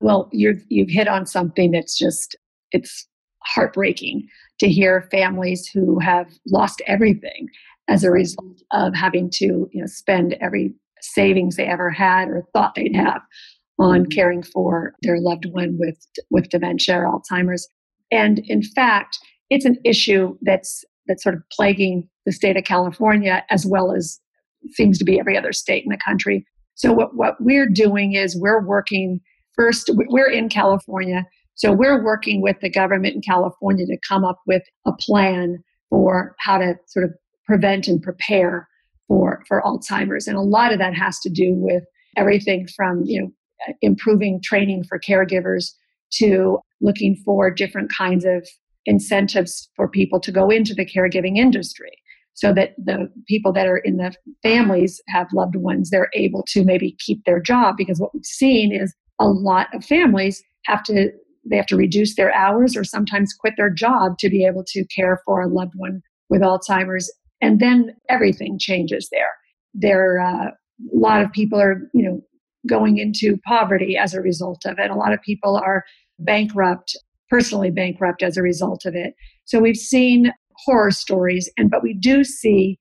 Well, 0.00 0.28
you're, 0.32 0.54
you've 0.68 0.90
hit 0.90 1.08
on 1.08 1.26
something 1.26 1.70
that's 1.70 1.98
just, 1.98 2.36
it's 2.72 3.06
heartbreaking 3.44 4.26
to 4.60 4.68
hear 4.68 5.08
families 5.10 5.68
who 5.72 5.98
have 5.98 6.26
lost 6.46 6.82
everything 6.86 7.48
as 7.88 8.04
a 8.04 8.10
result 8.10 8.62
of 8.72 8.94
having 8.94 9.30
to 9.30 9.68
you 9.72 9.80
know, 9.80 9.86
spend 9.86 10.36
every 10.40 10.74
savings 11.00 11.56
they 11.56 11.66
ever 11.66 11.90
had 11.90 12.28
or 12.28 12.44
thought 12.52 12.74
they'd 12.74 12.96
have 12.96 13.20
on 13.78 14.02
mm-hmm. 14.02 14.10
caring 14.10 14.42
for 14.42 14.94
their 15.02 15.20
loved 15.20 15.46
one 15.50 15.76
with, 15.78 15.98
with 16.30 16.48
dementia 16.48 16.98
or 16.98 17.06
Alzheimer's. 17.06 17.68
And 18.10 18.38
in 18.46 18.62
fact, 18.62 19.18
it's 19.50 19.64
an 19.64 19.78
issue 19.84 20.36
that's 20.42 20.84
that's 21.06 21.22
sort 21.22 21.34
of 21.34 21.42
plaguing 21.50 22.08
the 22.24 22.32
state 22.32 22.56
of 22.56 22.64
California 22.64 23.44
as 23.50 23.66
well 23.66 23.92
as 23.92 24.20
seems 24.70 24.98
to 24.98 25.04
be 25.04 25.18
every 25.18 25.36
other 25.36 25.52
state 25.52 25.84
in 25.84 25.90
the 25.90 25.98
country. 26.04 26.46
So 26.74 26.92
what, 26.92 27.14
what 27.14 27.36
we're 27.40 27.68
doing 27.68 28.14
is 28.14 28.38
we're 28.38 28.64
working 28.64 29.20
first, 29.54 29.90
we're 29.92 30.30
in 30.30 30.48
California. 30.48 31.24
So 31.54 31.72
we're 31.72 32.04
working 32.04 32.42
with 32.42 32.56
the 32.60 32.70
government 32.70 33.14
in 33.14 33.20
California 33.20 33.86
to 33.86 33.98
come 34.08 34.24
up 34.24 34.40
with 34.46 34.62
a 34.86 34.92
plan 34.98 35.58
for 35.88 36.34
how 36.40 36.58
to 36.58 36.74
sort 36.88 37.04
of 37.04 37.12
prevent 37.46 37.86
and 37.86 38.02
prepare 38.02 38.68
for, 39.06 39.42
for 39.46 39.62
Alzheimer's. 39.62 40.26
And 40.26 40.36
a 40.36 40.42
lot 40.42 40.72
of 40.72 40.78
that 40.78 40.94
has 40.94 41.20
to 41.20 41.30
do 41.30 41.54
with 41.54 41.84
everything 42.16 42.66
from, 42.74 43.02
you 43.04 43.22
know, 43.22 43.30
improving 43.82 44.40
training 44.42 44.84
for 44.88 44.98
caregivers 44.98 45.70
to 46.14 46.58
looking 46.80 47.16
for 47.24 47.50
different 47.50 47.90
kinds 47.96 48.24
of 48.24 48.46
incentives 48.86 49.70
for 49.76 49.88
people 49.88 50.20
to 50.20 50.32
go 50.32 50.50
into 50.50 50.74
the 50.74 50.84
caregiving 50.84 51.36
industry 51.36 51.92
so 52.34 52.52
that 52.52 52.74
the 52.76 53.10
people 53.26 53.52
that 53.52 53.66
are 53.66 53.78
in 53.78 53.96
the 53.96 54.14
families 54.42 55.00
have 55.08 55.32
loved 55.32 55.56
ones 55.56 55.90
they're 55.90 56.10
able 56.14 56.44
to 56.48 56.64
maybe 56.64 56.96
keep 56.98 57.24
their 57.24 57.40
job 57.40 57.76
because 57.76 57.98
what 57.98 58.12
we've 58.14 58.24
seen 58.24 58.72
is 58.72 58.94
a 59.18 59.28
lot 59.28 59.68
of 59.74 59.84
families 59.84 60.42
have 60.64 60.82
to 60.82 61.10
they 61.48 61.56
have 61.56 61.66
to 61.66 61.76
reduce 61.76 62.16
their 62.16 62.32
hours 62.32 62.76
or 62.76 62.84
sometimes 62.84 63.34
quit 63.34 63.54
their 63.56 63.70
job 63.70 64.18
to 64.18 64.30
be 64.30 64.44
able 64.44 64.64
to 64.66 64.84
care 64.86 65.20
for 65.24 65.42
a 65.42 65.48
loved 65.48 65.74
one 65.76 66.00
with 66.28 66.42
alzheimer's 66.42 67.12
and 67.40 67.60
then 67.60 67.94
everything 68.08 68.58
changes 68.58 69.08
there 69.10 69.32
there 69.74 70.20
uh, 70.20 70.46
a 70.46 70.96
lot 70.96 71.22
of 71.22 71.32
people 71.32 71.60
are 71.60 71.88
you 71.92 72.04
know 72.04 72.20
going 72.66 72.96
into 72.96 73.38
poverty 73.46 73.96
as 73.96 74.14
a 74.14 74.20
result 74.20 74.64
of 74.64 74.78
it 74.78 74.90
a 74.90 74.94
lot 74.94 75.12
of 75.12 75.20
people 75.22 75.56
are 75.56 75.84
bankrupt 76.18 76.96
personally 77.34 77.70
bankrupt 77.70 78.22
as 78.22 78.36
a 78.36 78.42
result 78.42 78.84
of 78.84 78.94
it. 78.94 79.14
So 79.44 79.58
we've 79.58 79.76
seen 79.76 80.32
horror 80.64 80.90
stories, 80.90 81.50
and 81.56 81.70
but 81.70 81.82
we 81.82 81.94
do 81.94 82.24
see 82.24 82.78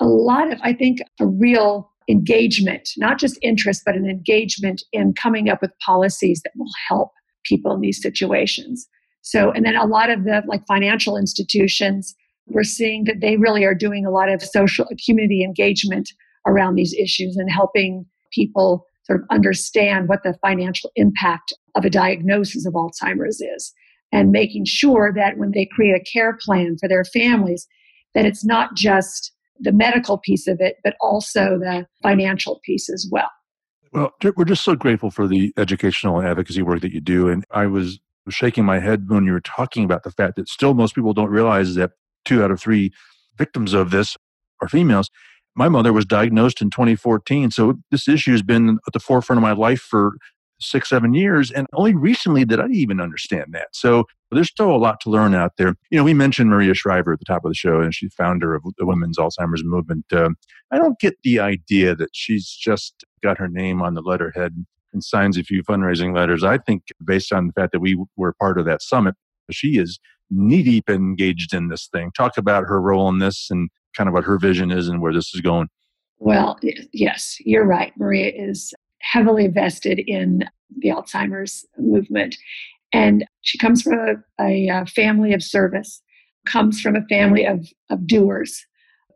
a 0.00 0.06
lot 0.06 0.52
of, 0.52 0.58
I 0.62 0.72
think, 0.72 1.00
a 1.20 1.26
real 1.26 1.90
engagement, 2.08 2.90
not 2.96 3.18
just 3.18 3.38
interest, 3.42 3.82
but 3.84 3.96
an 3.96 4.08
engagement 4.08 4.82
in 4.92 5.12
coming 5.12 5.48
up 5.48 5.60
with 5.60 5.70
policies 5.84 6.40
that 6.42 6.52
will 6.56 6.70
help 6.88 7.10
people 7.44 7.74
in 7.74 7.80
these 7.80 8.00
situations. 8.00 8.88
So, 9.22 9.50
and 9.50 9.64
then 9.64 9.76
a 9.76 9.86
lot 9.86 10.10
of 10.10 10.24
the 10.24 10.42
like 10.46 10.66
financial 10.66 11.16
institutions, 11.16 12.14
we're 12.46 12.64
seeing 12.64 13.04
that 13.04 13.20
they 13.20 13.36
really 13.36 13.64
are 13.64 13.74
doing 13.74 14.06
a 14.06 14.10
lot 14.10 14.30
of 14.30 14.42
social 14.42 14.86
community 15.04 15.42
engagement 15.42 16.10
around 16.46 16.76
these 16.76 16.94
issues 16.94 17.36
and 17.36 17.50
helping 17.50 18.06
people 18.32 18.86
sort 19.04 19.20
of 19.20 19.26
understand 19.30 20.08
what 20.08 20.22
the 20.22 20.34
financial 20.40 20.90
impact 20.96 21.52
of 21.74 21.84
a 21.84 21.90
diagnosis 21.90 22.66
of 22.66 22.74
Alzheimer's 22.74 23.40
is 23.40 23.74
and 24.12 24.30
making 24.30 24.64
sure 24.64 25.12
that 25.14 25.36
when 25.36 25.52
they 25.52 25.66
create 25.66 25.94
a 25.94 26.04
care 26.04 26.36
plan 26.40 26.76
for 26.78 26.88
their 26.88 27.04
families, 27.04 27.66
that 28.14 28.24
it's 28.24 28.44
not 28.44 28.74
just 28.74 29.32
the 29.60 29.72
medical 29.72 30.18
piece 30.18 30.46
of 30.46 30.60
it, 30.60 30.76
but 30.84 30.94
also 31.00 31.58
the 31.58 31.86
financial 32.02 32.60
piece 32.64 32.88
as 32.88 33.08
well. 33.10 33.30
Well, 33.92 34.12
we're 34.36 34.44
just 34.44 34.64
so 34.64 34.74
grateful 34.74 35.10
for 35.10 35.26
the 35.26 35.52
educational 35.56 36.18
and 36.18 36.28
advocacy 36.28 36.62
work 36.62 36.80
that 36.82 36.92
you 36.92 37.00
do. 37.00 37.28
And 37.28 37.44
I 37.50 37.66
was 37.66 37.98
shaking 38.28 38.64
my 38.64 38.78
head 38.78 39.08
when 39.08 39.24
you 39.24 39.32
were 39.32 39.40
talking 39.40 39.84
about 39.84 40.02
the 40.02 40.10
fact 40.10 40.36
that 40.36 40.48
still 40.48 40.74
most 40.74 40.94
people 40.94 41.14
don't 41.14 41.30
realize 41.30 41.74
that 41.76 41.92
two 42.24 42.42
out 42.42 42.50
of 42.50 42.60
three 42.60 42.92
victims 43.36 43.72
of 43.72 43.90
this 43.90 44.16
are 44.60 44.68
females 44.68 45.10
my 45.58 45.68
mother 45.68 45.92
was 45.92 46.06
diagnosed 46.06 46.62
in 46.62 46.70
2014. 46.70 47.50
So 47.50 47.74
this 47.90 48.06
issue 48.06 48.30
has 48.30 48.42
been 48.42 48.78
at 48.86 48.92
the 48.92 49.00
forefront 49.00 49.38
of 49.38 49.42
my 49.42 49.52
life 49.52 49.80
for 49.80 50.12
six, 50.60 50.88
seven 50.88 51.14
years. 51.14 51.50
And 51.50 51.66
only 51.72 51.94
recently 51.94 52.44
did 52.44 52.60
I 52.60 52.68
even 52.68 53.00
understand 53.00 53.46
that. 53.52 53.68
So 53.72 54.04
there's 54.30 54.48
still 54.48 54.74
a 54.74 54.76
lot 54.76 55.00
to 55.00 55.10
learn 55.10 55.34
out 55.34 55.52
there. 55.56 55.74
You 55.90 55.98
know, 55.98 56.04
we 56.04 56.14
mentioned 56.14 56.50
Maria 56.50 56.74
Shriver 56.74 57.12
at 57.12 57.18
the 57.18 57.24
top 57.24 57.44
of 57.44 57.50
the 57.50 57.54
show, 57.54 57.80
and 57.80 57.94
she's 57.94 58.12
founder 58.14 58.54
of 58.54 58.62
the 58.76 58.86
Women's 58.86 59.18
Alzheimer's 59.18 59.64
Movement. 59.64 60.04
Um, 60.12 60.36
I 60.70 60.78
don't 60.78 60.98
get 60.98 61.14
the 61.22 61.40
idea 61.40 61.94
that 61.94 62.10
she's 62.12 62.48
just 62.48 63.04
got 63.22 63.38
her 63.38 63.48
name 63.48 63.82
on 63.82 63.94
the 63.94 64.02
letterhead 64.02 64.64
and 64.92 65.04
signs 65.04 65.38
a 65.38 65.44
few 65.44 65.62
fundraising 65.62 66.14
letters. 66.14 66.44
I 66.44 66.58
think, 66.58 66.84
based 67.04 67.32
on 67.32 67.46
the 67.46 67.52
fact 67.52 67.72
that 67.72 67.80
we 67.80 68.02
were 68.16 68.34
part 68.34 68.58
of 68.58 68.64
that 68.66 68.82
summit, 68.82 69.14
she 69.50 69.78
is 69.78 69.98
knee 70.30 70.62
deep 70.62 70.90
engaged 70.90 71.54
in 71.54 71.68
this 71.68 71.88
thing. 71.90 72.10
Talk 72.16 72.36
about 72.36 72.64
her 72.64 72.80
role 72.80 73.08
in 73.08 73.18
this 73.18 73.48
and 73.50 73.70
kind 73.96 74.08
of 74.08 74.14
what 74.14 74.24
her 74.24 74.38
vision 74.38 74.70
is 74.70 74.88
and 74.88 75.00
where 75.00 75.12
this 75.12 75.34
is 75.34 75.40
going. 75.40 75.68
Well, 76.18 76.58
yes, 76.92 77.36
you're 77.40 77.66
right. 77.66 77.92
Maria 77.96 78.32
is 78.34 78.74
heavily 79.00 79.48
vested 79.48 80.00
in 80.06 80.44
the 80.78 80.88
Alzheimer's 80.88 81.64
movement. 81.78 82.36
And 82.92 83.26
she 83.42 83.58
comes 83.58 83.82
from 83.82 83.94
a, 83.94 84.42
a, 84.42 84.68
a 84.68 84.86
family 84.86 85.32
of 85.32 85.42
service, 85.42 86.02
comes 86.46 86.80
from 86.80 86.96
a 86.96 87.04
family 87.08 87.44
of, 87.44 87.66
of 87.90 88.06
doers, 88.06 88.64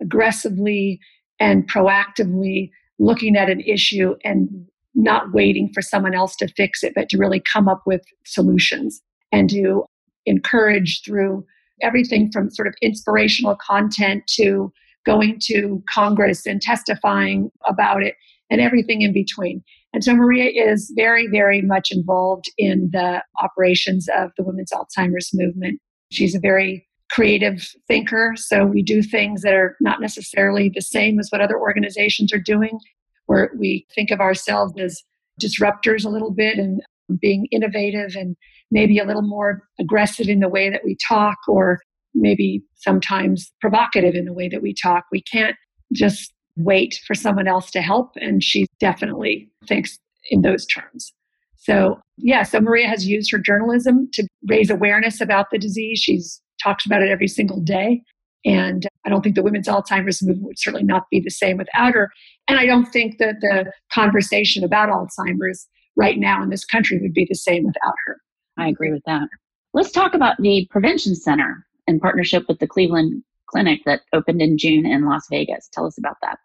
aggressively 0.01 1.01
and 1.41 1.71
proactively 1.71 2.71
looking 2.99 3.37
at 3.37 3.51
an 3.51 3.61
issue 3.61 4.15
and 4.25 4.49
not 4.95 5.33
waiting 5.33 5.71
for 5.73 5.81
someone 5.81 6.15
else 6.15 6.37
to 6.37 6.49
fix 6.49 6.83
it, 6.83 6.93
but 6.95 7.09
to 7.09 7.19
really 7.19 7.41
come 7.41 7.69
up 7.69 7.83
with 7.87 8.03
solutions 8.25 9.01
and 9.33 9.49
to 9.51 9.85
encourage 10.27 11.03
through 11.05 11.45
everything 11.81 12.31
from 12.31 12.51
sort 12.51 12.69
of 12.69 12.75
inspirational 12.83 13.57
content 13.57 14.23
to 14.29 14.73
going 15.05 15.39
to 15.41 15.83
Congress 15.93 16.47
and 16.47 16.61
testifying 16.61 17.51
about 17.67 18.03
it 18.03 18.15
and 18.53 18.61
everything 18.61 19.01
in 19.01 19.15
between. 19.15 19.65
And 19.95 20.05
so 20.05 20.15
Maria 20.15 20.51
is 20.51 20.93
very, 20.95 21.27
very 21.27 21.63
much 21.63 21.91
involved 21.91 22.45
in 22.59 22.91
the 22.93 23.23
operations 23.43 24.09
of 24.15 24.31
the 24.37 24.45
Women's 24.45 24.71
Alzheimer's 24.71 25.31
Movement. 25.33 25.81
She's 26.11 26.35
a 26.35 26.41
very 26.41 26.87
creative 27.11 27.67
thinker. 27.89 28.35
So 28.37 28.65
we 28.65 28.83
do 28.83 29.03
things 29.03 29.41
that 29.43 29.55
are 29.55 29.77
not 29.81 30.01
necessarily 30.01 30.71
the 30.75 30.83
same 30.83 31.19
as 31.19 31.29
what 31.31 31.41
other 31.41 31.59
organizations 31.59 32.33
are 32.33 32.39
doing, 32.39 32.79
where 33.27 33.51
we 33.59 33.87
think 33.95 34.11
of 34.11 34.21
ourselves 34.21 34.75
as 34.79 35.03
disruptors 35.41 36.05
a 36.05 36.11
little 36.11 36.31
bit 36.31 36.59
and 36.59 36.83
being 37.21 37.49
innovative 37.51 38.15
and 38.15 38.37
maybe 38.71 38.99
a 38.99 39.05
little 39.05 39.23
more 39.23 39.63
aggressive 39.81 40.29
in 40.29 40.41
the 40.41 40.49
way 40.49 40.71
that 40.71 40.85
we 40.85 40.97
talk 41.07 41.37
or 41.49 41.81
maybe 42.15 42.63
sometimes 42.77 43.51
provocative 43.61 44.15
in 44.15 44.27
the 44.27 44.33
way 44.33 44.49
that 44.49 44.63
we 44.63 44.75
talk. 44.75 45.05
We 45.11 45.23
can't 45.23 45.57
just 45.93 46.33
wait 46.57 47.01
for 47.07 47.15
someone 47.15 47.49
else 47.49 47.71
to 47.71 47.83
help. 47.83 48.13
And 48.17 48.43
she 48.43 48.67
definitely 48.81 49.51
thinks 49.67 49.99
in 50.31 50.43
those 50.43 50.67
terms. 50.67 51.13
So, 51.57 52.01
yeah, 52.17 52.43
so 52.43 52.61
Maria 52.61 52.89
has 52.89 53.07
used 53.07 53.31
her 53.31 53.39
journalism 53.39 54.09
to 54.15 54.27
raise 54.49 54.71
awareness 54.71 55.21
about 55.21 55.51
the 55.51 55.59
disease. 55.59 56.01
She's 56.01 56.41
talks 56.63 56.87
about 56.87 57.03
it 57.03 57.11
every 57.11 57.29
single 57.29 57.61
day. 57.61 58.03
And 58.45 58.87
I 59.05 59.09
don't 59.09 59.23
think 59.23 59.37
the 59.37 59.43
women's 59.43 59.69
Alzheimer's 59.69 60.23
movement 60.23 60.47
would 60.47 60.59
certainly 60.59 60.85
not 60.85 61.05
be 61.11 61.21
the 61.21 61.31
same 61.31 61.59
without 61.59 61.95
her. 61.95 62.11
And 62.49 62.59
I 62.59 62.67
don't 62.67 62.87
think 62.87 63.19
that 63.19 63.37
the 63.41 63.73
conversation 63.93 64.65
about 64.65 64.89
Alzheimer's 64.89 65.69
right 65.97 66.19
now 66.19 66.43
in 66.43 66.51
this 66.51 66.65
country 66.65 66.99
would 67.01 67.15
be 67.15 67.27
the 67.29 67.37
same 67.37 67.65
without 67.65 67.95
her. 68.07 68.19
I 68.59 68.69
agree 68.69 68.93
with 68.93 69.03
that. 69.07 69.29
Let's 69.75 69.93
talk 69.93 70.15
about 70.15 70.37
the 70.41 70.67
Prevention 70.71 71.15
Center 71.15 71.67
in 71.87 72.01
partnership 72.01 72.45
with 72.49 72.59
the 72.59 72.67
Cleveland 72.67 73.23
Clinic 73.53 73.81
that 73.85 74.01
opened 74.13 74.41
in 74.41 74.59
June 74.59 74.87
in 74.87 75.05
Las 75.05 75.27
Vegas. 75.31 75.69
Tell 75.73 75.87
us 75.87 75.99
about 75.99 76.17
that. 76.23 76.39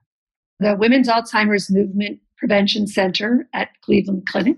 The 0.59 0.75
Women's 0.75 1.07
Alzheimer's 1.07 1.71
Movement 1.71 2.19
Prevention 2.37 2.87
Center 2.87 3.47
at 3.53 3.69
Cleveland 3.83 4.27
Clinic 4.29 4.57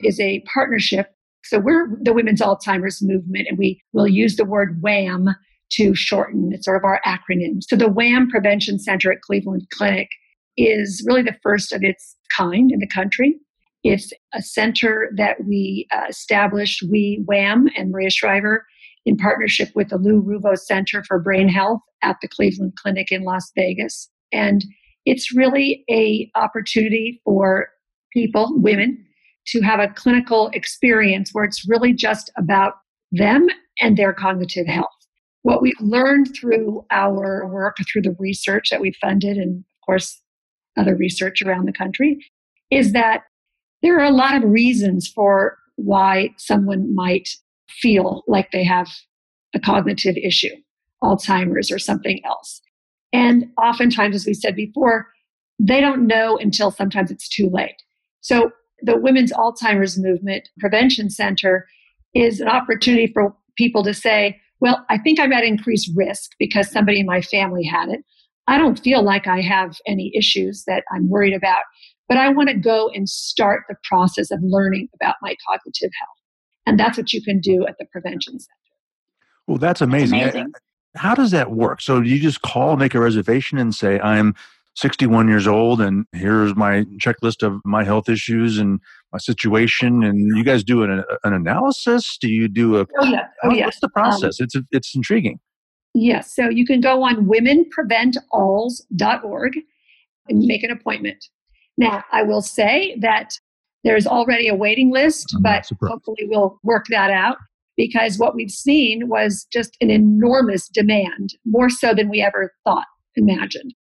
is 0.00 0.20
a 0.20 0.44
partnership. 0.52 1.14
So 1.44 1.58
we're 1.58 1.88
the 2.02 2.12
Women's 2.12 2.40
Alzheimer's 2.40 3.00
Movement, 3.02 3.46
and 3.48 3.58
we 3.58 3.80
will 3.92 4.08
use 4.08 4.36
the 4.36 4.44
word 4.44 4.82
WAM 4.82 5.34
to 5.72 5.94
shorten. 5.94 6.50
It's 6.52 6.64
sort 6.64 6.76
of 6.76 6.84
our 6.84 7.00
acronym. 7.06 7.62
So 7.62 7.76
the 7.76 7.88
WAM 7.88 8.28
Prevention 8.28 8.78
Center 8.78 9.12
at 9.12 9.22
Cleveland 9.22 9.66
Clinic 9.72 10.08
is 10.56 11.04
really 11.06 11.22
the 11.22 11.36
first 11.42 11.72
of 11.72 11.82
its 11.82 12.16
kind 12.36 12.70
in 12.72 12.80
the 12.80 12.86
country. 12.86 13.36
It's 13.84 14.12
a 14.34 14.42
center 14.42 15.10
that 15.16 15.44
we 15.44 15.86
uh, 15.94 16.06
established, 16.08 16.82
we, 16.90 17.22
WAM, 17.26 17.68
and 17.76 17.90
Maria 17.90 18.10
Shriver, 18.10 18.66
in 19.06 19.16
partnership 19.16 19.70
with 19.74 19.88
the 19.88 19.96
Lou 19.96 20.20
Ruvo 20.20 20.58
Center 20.58 21.02
for 21.04 21.18
Brain 21.18 21.48
Health 21.48 21.80
at 22.02 22.16
the 22.20 22.28
Cleveland 22.28 22.74
Clinic 22.76 23.10
in 23.10 23.22
Las 23.22 23.50
Vegas. 23.56 24.10
And 24.32 24.64
it's 25.06 25.34
really 25.34 25.84
a 25.88 26.30
opportunity 26.34 27.20
for 27.24 27.68
people, 28.12 28.52
women, 28.56 29.02
to 29.46 29.60
have 29.60 29.78
a 29.78 29.88
clinical 29.88 30.50
experience 30.52 31.30
where 31.32 31.44
it's 31.44 31.68
really 31.68 31.92
just 31.92 32.30
about 32.36 32.74
them 33.12 33.46
and 33.80 33.96
their 33.96 34.12
cognitive 34.12 34.66
health. 34.66 34.88
What 35.42 35.62
we've 35.62 35.80
learned 35.80 36.34
through 36.34 36.84
our 36.90 37.46
work, 37.46 37.76
through 37.90 38.02
the 38.02 38.16
research 38.18 38.70
that 38.70 38.80
we 38.80 38.92
funded, 39.00 39.36
and 39.36 39.60
of 39.60 39.86
course, 39.86 40.20
other 40.76 40.96
research 40.96 41.40
around 41.42 41.66
the 41.66 41.72
country, 41.72 42.18
is 42.72 42.92
that 42.92 43.22
there 43.82 43.96
are 44.00 44.04
a 44.04 44.10
lot 44.10 44.36
of 44.36 44.50
reasons 44.50 45.06
for 45.06 45.56
why 45.76 46.30
someone 46.36 46.92
might 46.92 47.28
feel 47.68 48.22
like 48.26 48.50
they 48.50 48.64
have 48.64 48.88
a 49.54 49.60
cognitive 49.60 50.16
issue, 50.16 50.54
Alzheimer's 51.02 51.70
or 51.70 51.78
something 51.78 52.20
else. 52.24 52.60
And 53.12 53.46
oftentimes, 53.62 54.14
as 54.14 54.26
we 54.26 54.34
said 54.34 54.54
before, 54.54 55.08
they 55.58 55.80
don't 55.80 56.06
know 56.06 56.36
until 56.36 56.70
sometimes 56.70 57.10
it's 57.10 57.28
too 57.28 57.48
late. 57.50 57.82
So, 58.20 58.50
the 58.82 58.98
Women's 58.98 59.32
Alzheimer's 59.32 59.98
Movement 59.98 60.50
Prevention 60.58 61.08
Center 61.08 61.66
is 62.14 62.40
an 62.40 62.48
opportunity 62.48 63.10
for 63.12 63.34
people 63.56 63.82
to 63.84 63.94
say, 63.94 64.38
Well, 64.60 64.84
I 64.90 64.98
think 64.98 65.18
I'm 65.18 65.32
at 65.32 65.44
increased 65.44 65.90
risk 65.94 66.32
because 66.38 66.70
somebody 66.70 67.00
in 67.00 67.06
my 67.06 67.22
family 67.22 67.64
had 67.64 67.88
it. 67.88 68.00
I 68.48 68.58
don't 68.58 68.78
feel 68.78 69.02
like 69.02 69.26
I 69.26 69.40
have 69.40 69.78
any 69.86 70.12
issues 70.16 70.64
that 70.66 70.84
I'm 70.92 71.08
worried 71.08 71.34
about, 71.34 71.62
but 72.08 72.18
I 72.18 72.28
want 72.28 72.48
to 72.50 72.54
go 72.54 72.90
and 72.94 73.08
start 73.08 73.64
the 73.68 73.76
process 73.82 74.30
of 74.30 74.38
learning 74.42 74.88
about 74.94 75.16
my 75.22 75.34
cognitive 75.48 75.90
health. 75.98 76.15
And 76.66 76.78
that's 76.78 76.98
what 76.98 77.12
you 77.12 77.22
can 77.22 77.40
do 77.40 77.66
at 77.66 77.78
the 77.78 77.86
Prevention 77.86 78.38
Center. 78.38 78.54
Well, 79.46 79.58
that's 79.58 79.80
amazing. 79.80 80.18
That's 80.18 80.34
amazing. 80.34 80.52
How 80.96 81.14
does 81.14 81.30
that 81.30 81.52
work? 81.52 81.80
So 81.80 82.00
you 82.00 82.18
just 82.18 82.42
call, 82.42 82.76
make 82.76 82.94
a 82.94 83.00
reservation, 83.00 83.58
and 83.58 83.74
say, 83.74 84.00
I'm 84.00 84.34
61 84.76 85.28
years 85.28 85.46
old, 85.46 85.80
and 85.80 86.06
here's 86.12 86.56
my 86.56 86.84
checklist 86.98 87.42
of 87.42 87.60
my 87.64 87.84
health 87.84 88.08
issues 88.08 88.58
and 88.58 88.80
my 89.12 89.18
situation. 89.18 90.02
And 90.02 90.36
you 90.36 90.42
guys 90.44 90.64
do 90.64 90.82
an, 90.82 91.04
an 91.24 91.32
analysis? 91.32 92.18
Do 92.20 92.28
you 92.28 92.48
do 92.48 92.78
a? 92.78 92.86
Oh, 92.98 93.04
yeah. 93.04 93.28
Oh, 93.44 93.52
yes. 93.52 93.66
What's 93.66 93.80
the 93.80 93.88
process? 93.88 94.40
Um, 94.40 94.44
it's 94.44 94.56
it's 94.70 94.94
intriguing. 94.94 95.40
Yes. 95.94 96.34
So 96.34 96.50
you 96.50 96.66
can 96.66 96.82
go 96.82 97.02
on 97.02 97.26
womenpreventalz.org 97.26 99.58
and 100.28 100.38
make 100.40 100.62
an 100.62 100.70
appointment. 100.70 101.24
Now, 101.78 102.04
I 102.12 102.22
will 102.22 102.42
say 102.42 102.96
that 103.00 103.38
there's 103.86 104.06
already 104.06 104.48
a 104.48 104.54
waiting 104.54 104.90
list, 104.90 105.32
I'm 105.36 105.42
but 105.42 105.70
hopefully 105.80 106.26
we'll 106.28 106.58
work 106.64 106.86
that 106.90 107.10
out 107.10 107.36
because 107.76 108.18
what 108.18 108.34
we've 108.34 108.50
seen 108.50 109.08
was 109.08 109.46
just 109.52 109.76
an 109.80 109.90
enormous 109.90 110.68
demand, 110.68 111.30
more 111.44 111.70
so 111.70 111.94
than 111.94 112.08
we 112.10 112.20
ever 112.20 112.52
thought, 112.64 112.86
imagined. 113.14 113.74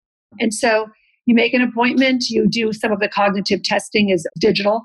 And 0.40 0.52
so 0.52 0.88
you 1.26 1.36
make 1.36 1.54
an 1.54 1.62
appointment, 1.62 2.24
you 2.30 2.48
do 2.48 2.72
some 2.72 2.90
of 2.90 2.98
the 2.98 3.08
cognitive 3.08 3.62
testing 3.62 4.10
is 4.10 4.26
digital, 4.40 4.82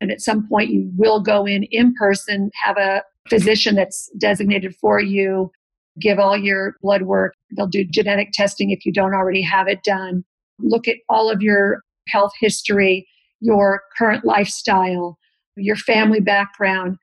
and 0.00 0.12
at 0.12 0.20
some 0.20 0.46
point 0.48 0.70
you 0.70 0.88
will 0.96 1.20
go 1.20 1.46
in 1.46 1.64
in 1.72 1.92
person, 1.94 2.50
have 2.64 2.76
a 2.76 3.02
physician 3.28 3.74
that's 3.74 4.08
designated 4.20 4.76
for 4.80 5.00
you, 5.00 5.50
give 6.00 6.20
all 6.20 6.36
your 6.36 6.76
blood 6.80 7.02
work. 7.02 7.34
They'll 7.56 7.66
do 7.66 7.84
genetic 7.84 8.28
testing 8.32 8.70
if 8.70 8.86
you 8.86 8.92
don't 8.92 9.14
already 9.14 9.42
have 9.42 9.66
it 9.66 9.82
done. 9.82 10.22
Look 10.60 10.86
at 10.86 10.98
all 11.08 11.28
of 11.28 11.42
your 11.42 11.82
health 12.06 12.32
history, 12.38 13.08
your 13.40 13.82
current 13.98 14.24
lifestyle, 14.24 15.18
your 15.56 15.76
family 15.76 16.20
background 16.20 16.98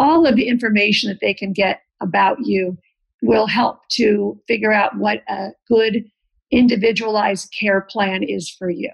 all 0.00 0.26
of 0.26 0.34
the 0.34 0.48
information 0.48 1.10
that 1.10 1.20
they 1.20 1.34
can 1.34 1.52
get 1.52 1.82
about 2.00 2.38
you 2.40 2.76
will 3.22 3.46
help 3.46 3.86
to 3.90 4.40
figure 4.48 4.72
out 4.72 4.96
what 4.96 5.22
a 5.28 5.50
good 5.68 6.04
individualized 6.50 7.54
care 7.56 7.82
plan 7.82 8.22
is 8.22 8.50
for 8.58 8.70
you. 8.70 8.90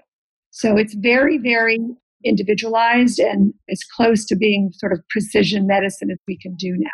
So 0.51 0.75
it's 0.77 0.93
very, 0.93 1.37
very 1.37 1.79
individualized 2.25 3.19
and 3.19 3.53
as 3.71 3.79
close 3.95 4.25
to 4.25 4.35
being 4.35 4.71
sort 4.73 4.91
of 4.91 4.99
precision 5.09 5.65
medicine 5.65 6.11
as 6.11 6.17
we 6.27 6.37
can 6.37 6.55
do 6.55 6.75
now. 6.77 6.89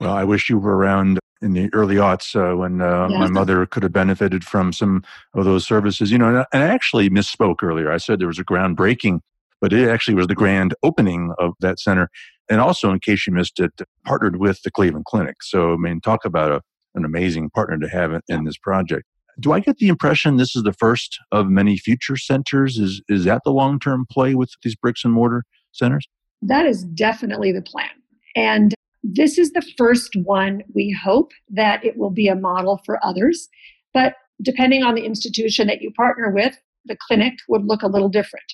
Well, 0.00 0.14
I 0.14 0.24
wish 0.24 0.48
you 0.48 0.58
were 0.58 0.76
around 0.76 1.18
in 1.44 1.52
the 1.52 1.72
early 1.72 1.96
aughts 1.96 2.34
uh, 2.34 2.56
when 2.56 2.80
uh, 2.80 3.08
my 3.08 3.28
mother 3.28 3.66
could 3.66 3.82
have 3.82 3.92
benefited 3.92 4.44
from 4.44 4.72
some 4.72 5.04
of 5.34 5.44
those 5.44 5.66
services. 5.66 6.10
You 6.10 6.18
know, 6.18 6.44
and 6.52 6.62
I 6.62 6.66
actually 6.68 7.10
misspoke 7.10 7.62
earlier. 7.62 7.92
I 7.92 7.98
said 7.98 8.18
there 8.18 8.26
was 8.26 8.38
a 8.38 8.44
groundbreaking, 8.44 9.20
but 9.60 9.72
it 9.72 9.88
actually 9.88 10.14
was 10.14 10.26
the 10.26 10.34
grand 10.34 10.74
opening 10.82 11.32
of 11.38 11.52
that 11.60 11.78
center 11.78 12.10
and 12.48 12.60
also, 12.60 12.90
in 12.90 13.00
case 13.00 13.26
you 13.26 13.32
missed 13.32 13.58
it, 13.58 13.72
partnered 14.04 14.36
with 14.36 14.62
the 14.62 14.70
Cleveland 14.70 15.06
Clinic. 15.06 15.42
So, 15.42 15.72
I 15.72 15.76
mean, 15.76 16.00
talk 16.00 16.24
about 16.24 16.52
a, 16.52 16.60
an 16.94 17.04
amazing 17.04 17.50
partner 17.50 17.78
to 17.78 17.88
have 17.88 18.12
in, 18.12 18.20
in 18.28 18.44
this 18.44 18.58
project. 18.58 19.04
Do 19.40 19.52
I 19.52 19.60
get 19.60 19.78
the 19.78 19.88
impression 19.88 20.36
this 20.36 20.54
is 20.54 20.62
the 20.62 20.72
first 20.72 21.18
of 21.32 21.48
many 21.48 21.76
future 21.76 22.16
centers? 22.16 22.78
Is 22.78 23.02
is 23.08 23.24
that 23.24 23.42
the 23.44 23.50
long 23.50 23.80
term 23.80 24.06
play 24.08 24.34
with 24.34 24.50
these 24.62 24.76
bricks 24.76 25.04
and 25.04 25.12
mortar 25.12 25.44
centers? 25.72 26.06
That 26.40 26.66
is 26.66 26.84
definitely 26.84 27.50
the 27.50 27.62
plan. 27.62 27.88
And 28.36 28.74
this 29.04 29.38
is 29.38 29.52
the 29.52 29.66
first 29.76 30.16
one. 30.24 30.62
We 30.74 30.90
hope 30.90 31.32
that 31.50 31.84
it 31.84 31.96
will 31.96 32.10
be 32.10 32.26
a 32.26 32.34
model 32.34 32.80
for 32.86 33.04
others. 33.04 33.48
But 33.92 34.14
depending 34.42 34.82
on 34.82 34.94
the 34.94 35.04
institution 35.04 35.66
that 35.68 35.82
you 35.82 35.90
partner 35.92 36.32
with, 36.32 36.58
the 36.86 36.96
clinic 37.06 37.34
would 37.48 37.64
look 37.64 37.82
a 37.82 37.88
little 37.88 38.08
different. 38.08 38.44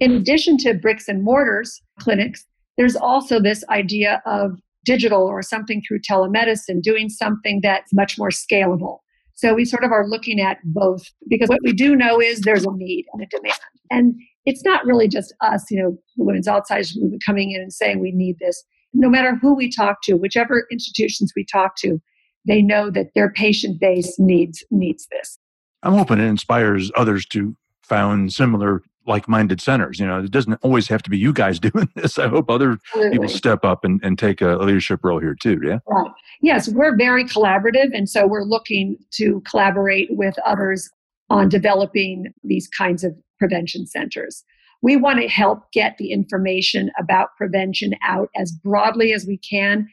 In 0.00 0.12
addition 0.12 0.56
to 0.58 0.74
bricks 0.74 1.08
and 1.08 1.22
mortars 1.22 1.80
clinics, 2.00 2.44
there's 2.76 2.96
also 2.96 3.38
this 3.38 3.62
idea 3.68 4.22
of 4.26 4.58
digital 4.84 5.22
or 5.22 5.42
something 5.42 5.82
through 5.86 6.00
telemedicine, 6.00 6.82
doing 6.82 7.08
something 7.08 7.60
that's 7.62 7.92
much 7.92 8.18
more 8.18 8.30
scalable. 8.30 8.98
So 9.34 9.54
we 9.54 9.64
sort 9.64 9.84
of 9.84 9.92
are 9.92 10.08
looking 10.08 10.40
at 10.40 10.58
both 10.64 11.02
because 11.28 11.48
what 11.48 11.60
we 11.62 11.72
do 11.72 11.94
know 11.94 12.20
is 12.20 12.40
there's 12.40 12.64
a 12.64 12.72
need 12.72 13.06
and 13.12 13.22
a 13.22 13.26
demand. 13.26 13.58
And 13.90 14.14
it's 14.44 14.64
not 14.64 14.84
really 14.84 15.06
just 15.06 15.34
us, 15.40 15.70
you 15.70 15.80
know, 15.80 15.96
the 16.16 16.24
Women's 16.24 16.48
Alzheimer's 16.48 16.96
Movement 16.96 17.22
coming 17.24 17.52
in 17.52 17.60
and 17.60 17.72
saying 17.72 18.00
we 18.00 18.12
need 18.12 18.36
this. 18.40 18.62
No 18.94 19.08
matter 19.08 19.36
who 19.36 19.54
we 19.54 19.70
talk 19.70 20.02
to, 20.02 20.14
whichever 20.14 20.66
institutions 20.70 21.32
we 21.34 21.44
talk 21.44 21.76
to, 21.76 22.00
they 22.46 22.62
know 22.62 22.90
that 22.90 23.14
their 23.14 23.30
patient 23.30 23.80
base 23.80 24.18
needs 24.18 24.64
needs 24.70 25.06
this. 25.10 25.38
I'm 25.82 25.94
hoping 25.94 26.18
it 26.18 26.24
inspires 26.24 26.90
others 26.96 27.26
to 27.26 27.56
found 27.82 28.32
similar 28.32 28.82
like-minded 29.06 29.60
centers. 29.60 29.98
You 29.98 30.06
know, 30.06 30.20
it 30.20 30.30
doesn't 30.30 30.54
always 30.62 30.86
have 30.88 31.02
to 31.02 31.10
be 31.10 31.18
you 31.18 31.32
guys 31.32 31.58
doing 31.70 31.88
this. 31.96 32.18
I 32.18 32.28
hope 32.28 32.50
other 32.50 32.78
Absolutely. 32.88 33.10
people 33.10 33.28
step 33.28 33.64
up 33.64 33.84
and, 33.84 34.00
and 34.02 34.18
take 34.18 34.40
a 34.40 34.56
leadership 34.56 35.00
role 35.02 35.18
here 35.18 35.34
too. 35.34 35.60
Yeah. 35.64 35.78
Right. 35.86 36.10
Yes, 36.40 36.68
we're 36.68 36.96
very 36.96 37.24
collaborative, 37.24 37.90
and 37.94 38.08
so 38.08 38.26
we're 38.26 38.44
looking 38.44 38.96
to 39.12 39.40
collaborate 39.42 40.08
with 40.10 40.36
others 40.44 40.90
on 41.30 41.48
developing 41.48 42.32
these 42.44 42.68
kinds 42.68 43.04
of 43.04 43.14
prevention 43.38 43.86
centers. 43.86 44.44
We 44.82 44.96
want 44.96 45.20
to 45.20 45.28
help 45.28 45.70
get 45.72 45.96
the 45.98 46.10
information 46.10 46.90
about 46.98 47.36
prevention 47.36 47.94
out 48.02 48.28
as 48.36 48.50
broadly 48.50 49.12
as 49.12 49.26
we 49.26 49.38
can, 49.38 49.88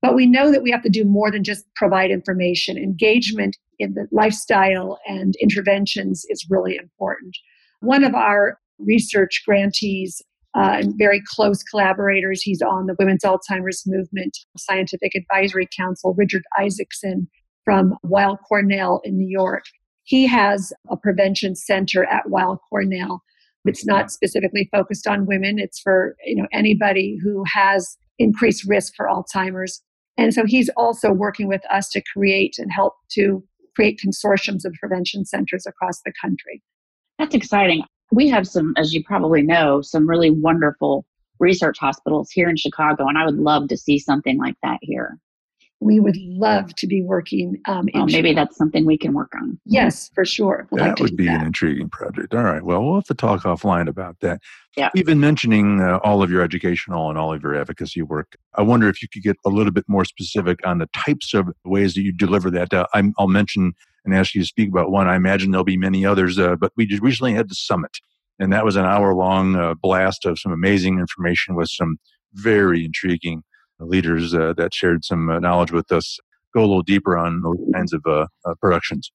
but 0.00 0.16
we 0.16 0.26
know 0.26 0.50
that 0.50 0.62
we 0.62 0.70
have 0.72 0.82
to 0.82 0.88
do 0.88 1.04
more 1.04 1.30
than 1.30 1.44
just 1.44 1.64
provide 1.76 2.10
information. 2.10 2.76
Engagement 2.76 3.56
in 3.78 3.94
the 3.94 4.06
lifestyle 4.10 4.98
and 5.06 5.34
interventions 5.40 6.24
is 6.28 6.46
really 6.50 6.76
important. 6.76 7.36
One 7.80 8.02
of 8.02 8.14
our 8.14 8.58
research 8.78 9.42
grantees 9.46 10.20
uh, 10.54 10.76
and 10.80 10.94
very 10.98 11.22
close 11.24 11.62
collaborators, 11.62 12.42
he's 12.42 12.60
on 12.60 12.86
the 12.86 12.96
Women's 12.98 13.22
Alzheimer's 13.22 13.84
Movement 13.86 14.36
Scientific 14.58 15.12
Advisory 15.14 15.68
Council, 15.76 16.14
Richard 16.14 16.42
Isaacson 16.58 17.28
from 17.64 17.94
Weill 18.02 18.36
Cornell 18.48 19.00
in 19.04 19.16
New 19.16 19.28
York. 19.28 19.64
He 20.02 20.26
has 20.26 20.72
a 20.90 20.96
prevention 20.96 21.54
center 21.54 22.04
at 22.04 22.28
Weill 22.28 22.60
Cornell. 22.68 23.22
It's 23.64 23.86
not 23.86 24.10
specifically 24.10 24.68
focused 24.72 25.06
on 25.06 25.26
women. 25.26 25.58
It's 25.58 25.80
for 25.80 26.16
you 26.24 26.36
know 26.36 26.48
anybody 26.52 27.18
who 27.22 27.44
has 27.52 27.96
increased 28.18 28.64
risk 28.68 28.94
for 28.96 29.06
Alzheimer's. 29.06 29.82
And 30.18 30.34
so 30.34 30.44
he's 30.46 30.68
also 30.76 31.12
working 31.12 31.48
with 31.48 31.62
us 31.70 31.88
to 31.90 32.02
create 32.12 32.56
and 32.58 32.70
help 32.70 32.94
to 33.12 33.42
create 33.74 34.00
consortiums 34.04 34.64
of 34.64 34.74
prevention 34.74 35.24
centers 35.24 35.66
across 35.66 36.00
the 36.04 36.12
country. 36.20 36.62
That's 37.18 37.34
exciting. 37.34 37.84
We 38.10 38.28
have 38.28 38.46
some, 38.46 38.74
as 38.76 38.92
you 38.92 39.02
probably 39.02 39.42
know, 39.42 39.80
some 39.80 40.08
really 40.08 40.30
wonderful 40.30 41.06
research 41.40 41.78
hospitals 41.78 42.30
here 42.30 42.48
in 42.48 42.56
Chicago, 42.56 43.06
and 43.06 43.16
I 43.16 43.24
would 43.24 43.38
love 43.38 43.68
to 43.68 43.76
see 43.76 43.98
something 43.98 44.38
like 44.38 44.54
that 44.62 44.78
here. 44.82 45.18
We 45.82 46.00
would 46.00 46.16
love 46.16 46.74
to 46.76 46.86
be 46.86 47.02
working. 47.02 47.60
Um, 47.66 47.88
well, 47.92 48.06
maybe 48.06 48.28
Chicago. 48.28 48.34
that's 48.34 48.56
something 48.56 48.86
we 48.86 48.96
can 48.96 49.12
work 49.12 49.32
on. 49.34 49.58
Yes, 49.64 50.10
for 50.14 50.24
sure. 50.24 50.68
We'd 50.70 50.80
that 50.80 50.88
like 50.90 50.98
would 51.00 51.16
be 51.16 51.26
that. 51.26 51.40
an 51.40 51.46
intriguing 51.46 51.90
project. 51.90 52.34
All 52.34 52.44
right. 52.44 52.62
Well, 52.62 52.84
we'll 52.84 52.94
have 52.94 53.04
to 53.04 53.14
talk 53.14 53.42
offline 53.42 53.88
about 53.88 54.16
that. 54.20 54.40
Yeah. 54.76 54.90
We've 54.94 55.04
been 55.04 55.20
mentioning 55.20 55.80
uh, 55.80 55.98
all 56.04 56.22
of 56.22 56.30
your 56.30 56.42
educational 56.42 57.10
and 57.10 57.18
all 57.18 57.34
of 57.34 57.42
your 57.42 57.54
advocacy 57.54 58.02
work. 58.02 58.36
I 58.54 58.62
wonder 58.62 58.88
if 58.88 59.02
you 59.02 59.08
could 59.12 59.22
get 59.22 59.36
a 59.44 59.50
little 59.50 59.72
bit 59.72 59.84
more 59.88 60.04
specific 60.04 60.60
on 60.66 60.78
the 60.78 60.88
types 60.94 61.34
of 61.34 61.48
ways 61.64 61.94
that 61.94 62.02
you 62.02 62.12
deliver 62.12 62.50
that. 62.52 62.72
Uh, 62.72 62.86
I'll 63.18 63.28
mention 63.28 63.72
and 64.04 64.14
ask 64.14 64.34
you 64.34 64.40
to 64.40 64.46
speak 64.46 64.68
about 64.68 64.90
one. 64.90 65.08
I 65.08 65.16
imagine 65.16 65.50
there'll 65.50 65.64
be 65.64 65.76
many 65.76 66.06
others, 66.06 66.38
uh, 66.38 66.56
but 66.56 66.72
we 66.76 66.86
just 66.86 67.02
recently 67.02 67.34
had 67.34 67.48
the 67.48 67.54
summit, 67.54 67.98
and 68.38 68.52
that 68.52 68.64
was 68.64 68.76
an 68.76 68.84
hour 68.84 69.14
long 69.14 69.56
uh, 69.56 69.74
blast 69.74 70.26
of 70.26 70.38
some 70.38 70.52
amazing 70.52 70.98
information 70.98 71.54
with 71.54 71.68
some 71.68 71.98
very 72.34 72.84
intriguing 72.84 73.42
leaders 73.84 74.34
uh, 74.34 74.52
that 74.56 74.74
shared 74.74 75.04
some 75.04 75.30
uh, 75.30 75.38
knowledge 75.38 75.72
with 75.72 75.90
us. 75.92 76.18
Go 76.54 76.60
a 76.60 76.62
little 76.62 76.82
deeper 76.82 77.16
on 77.16 77.42
those 77.42 77.58
kinds 77.72 77.92
of 77.92 78.02
uh, 78.06 78.26
uh, 78.44 78.54
productions. 78.60 79.10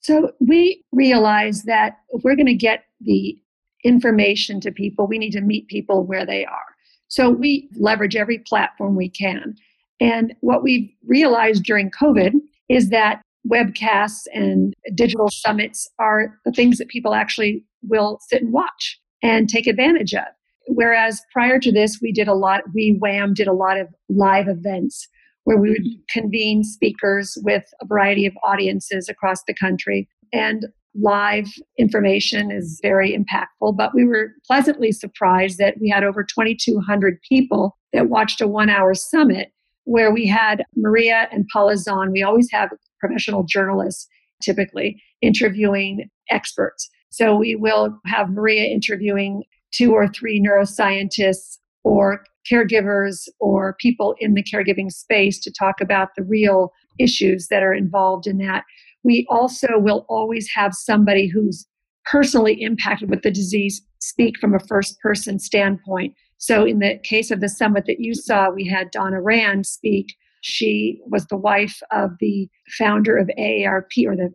So 0.00 0.30
we 0.40 0.84
realize 0.92 1.64
that 1.64 1.98
if 2.10 2.22
we're 2.22 2.36
going 2.36 2.46
to 2.46 2.54
get 2.54 2.84
the 3.00 3.36
information 3.84 4.60
to 4.60 4.70
people, 4.70 5.06
we 5.06 5.18
need 5.18 5.32
to 5.32 5.40
meet 5.40 5.68
people 5.68 6.04
where 6.04 6.26
they 6.26 6.44
are. 6.44 6.76
So 7.08 7.30
we 7.30 7.68
leverage 7.78 8.16
every 8.16 8.38
platform 8.38 8.96
we 8.96 9.08
can. 9.08 9.54
And 10.00 10.34
what 10.40 10.62
we've 10.62 10.90
realized 11.06 11.64
during 11.64 11.90
COVID 11.90 12.32
is 12.68 12.90
that 12.90 13.22
webcasts 13.50 14.26
and 14.34 14.74
digital 14.94 15.28
summits 15.30 15.88
are 15.98 16.38
the 16.44 16.52
things 16.52 16.78
that 16.78 16.88
people 16.88 17.14
actually 17.14 17.64
will 17.82 18.18
sit 18.28 18.42
and 18.42 18.52
watch 18.52 19.00
and 19.22 19.48
take 19.48 19.66
advantage 19.66 20.14
of. 20.14 20.24
Whereas 20.68 21.22
prior 21.32 21.58
to 21.60 21.72
this, 21.72 21.98
we 22.02 22.12
did 22.12 22.28
a 22.28 22.34
lot, 22.34 22.62
we 22.74 22.98
WAM 23.00 23.34
did 23.34 23.46
a 23.46 23.52
lot 23.52 23.78
of 23.78 23.88
live 24.08 24.48
events 24.48 25.08
where 25.44 25.58
we 25.58 25.70
would 25.70 25.84
mm-hmm. 25.84 26.20
convene 26.20 26.64
speakers 26.64 27.38
with 27.42 27.64
a 27.80 27.86
variety 27.86 28.26
of 28.26 28.34
audiences 28.44 29.08
across 29.08 29.44
the 29.44 29.54
country. 29.54 30.08
And 30.32 30.66
live 31.00 31.48
information 31.78 32.50
is 32.50 32.80
very 32.82 33.16
impactful, 33.16 33.76
but 33.76 33.94
we 33.94 34.04
were 34.04 34.32
pleasantly 34.46 34.92
surprised 34.92 35.58
that 35.58 35.74
we 35.80 35.88
had 35.88 36.04
over 36.04 36.24
2,200 36.24 37.20
people 37.28 37.76
that 37.92 38.08
watched 38.08 38.40
a 38.40 38.48
one 38.48 38.70
hour 38.70 38.94
summit 38.94 39.52
where 39.84 40.12
we 40.12 40.26
had 40.26 40.64
Maria 40.74 41.28
and 41.30 41.46
Paula 41.52 41.76
Zahn. 41.76 42.12
We 42.12 42.22
always 42.22 42.50
have 42.50 42.70
professional 42.98 43.44
journalists 43.44 44.08
typically 44.42 45.00
interviewing 45.22 46.08
experts. 46.30 46.88
So 47.10 47.36
we 47.36 47.54
will 47.54 47.98
have 48.06 48.30
Maria 48.30 48.64
interviewing 48.64 49.44
two 49.76 49.92
or 49.92 50.08
three 50.08 50.40
neuroscientists 50.40 51.58
or 51.84 52.24
caregivers 52.50 53.28
or 53.40 53.76
people 53.80 54.14
in 54.20 54.34
the 54.34 54.42
caregiving 54.42 54.90
space 54.90 55.38
to 55.40 55.52
talk 55.52 55.80
about 55.80 56.08
the 56.16 56.22
real 56.22 56.72
issues 56.98 57.48
that 57.48 57.62
are 57.62 57.74
involved 57.74 58.26
in 58.26 58.38
that. 58.38 58.64
We 59.04 59.26
also 59.28 59.78
will 59.78 60.06
always 60.08 60.48
have 60.54 60.72
somebody 60.74 61.28
who's 61.28 61.66
personally 62.04 62.60
impacted 62.62 63.10
with 63.10 63.22
the 63.22 63.30
disease 63.30 63.82
speak 64.00 64.38
from 64.38 64.54
a 64.54 64.60
first 64.60 64.98
person 65.00 65.38
standpoint. 65.38 66.14
So, 66.38 66.64
in 66.64 66.80
the 66.80 66.98
case 67.02 67.30
of 67.30 67.40
the 67.40 67.48
summit 67.48 67.84
that 67.86 68.00
you 68.00 68.14
saw, 68.14 68.50
we 68.50 68.66
had 68.66 68.90
Donna 68.90 69.20
Rand 69.20 69.66
speak. 69.66 70.14
She 70.42 71.00
was 71.06 71.26
the 71.26 71.36
wife 71.36 71.80
of 71.90 72.10
the 72.20 72.48
founder 72.78 73.16
of 73.16 73.28
AARP 73.38 74.06
or 74.06 74.14
the, 74.14 74.30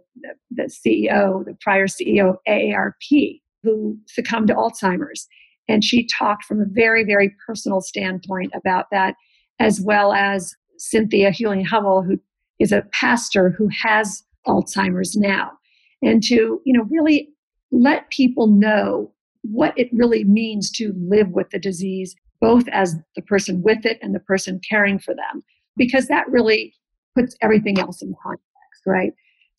the, 0.49 0.63
CEO, 0.63 1.45
the 1.45 1.55
prior 1.61 1.87
CEO 1.87 2.31
of 2.31 2.37
AARP, 2.47 3.40
who 3.63 3.97
succumbed 4.07 4.47
to 4.47 4.55
Alzheimer's. 4.55 5.27
And 5.67 5.83
she 5.83 6.07
talked 6.07 6.43
from 6.45 6.59
a 6.59 6.65
very, 6.67 7.03
very 7.03 7.33
personal 7.45 7.81
standpoint 7.81 8.51
about 8.55 8.87
that, 8.91 9.15
as 9.59 9.79
well 9.79 10.13
as 10.13 10.55
Cynthia 10.77 11.31
Huling 11.31 11.65
Hummel, 11.65 12.03
who 12.03 12.19
is 12.59 12.71
a 12.71 12.85
pastor 12.91 13.49
who 13.49 13.69
has 13.69 14.23
Alzheimer's 14.47 15.15
now. 15.15 15.51
And 16.01 16.23
to, 16.23 16.61
you 16.65 16.73
know, 16.73 16.83
really 16.89 17.29
let 17.71 18.09
people 18.09 18.47
know 18.47 19.13
what 19.43 19.77
it 19.77 19.89
really 19.93 20.23
means 20.23 20.71
to 20.71 20.93
live 20.97 21.29
with 21.29 21.49
the 21.51 21.59
disease, 21.59 22.15
both 22.39 22.67
as 22.69 22.95
the 23.15 23.21
person 23.21 23.61
with 23.61 23.85
it 23.85 23.99
and 24.01 24.13
the 24.13 24.19
person 24.19 24.59
caring 24.67 24.99
for 24.99 25.13
them, 25.13 25.43
because 25.77 26.07
that 26.07 26.29
really 26.29 26.73
puts 27.15 27.35
everything 27.41 27.79
else 27.79 28.01
in 28.01 28.13
context, 28.21 28.81
right? 28.85 29.13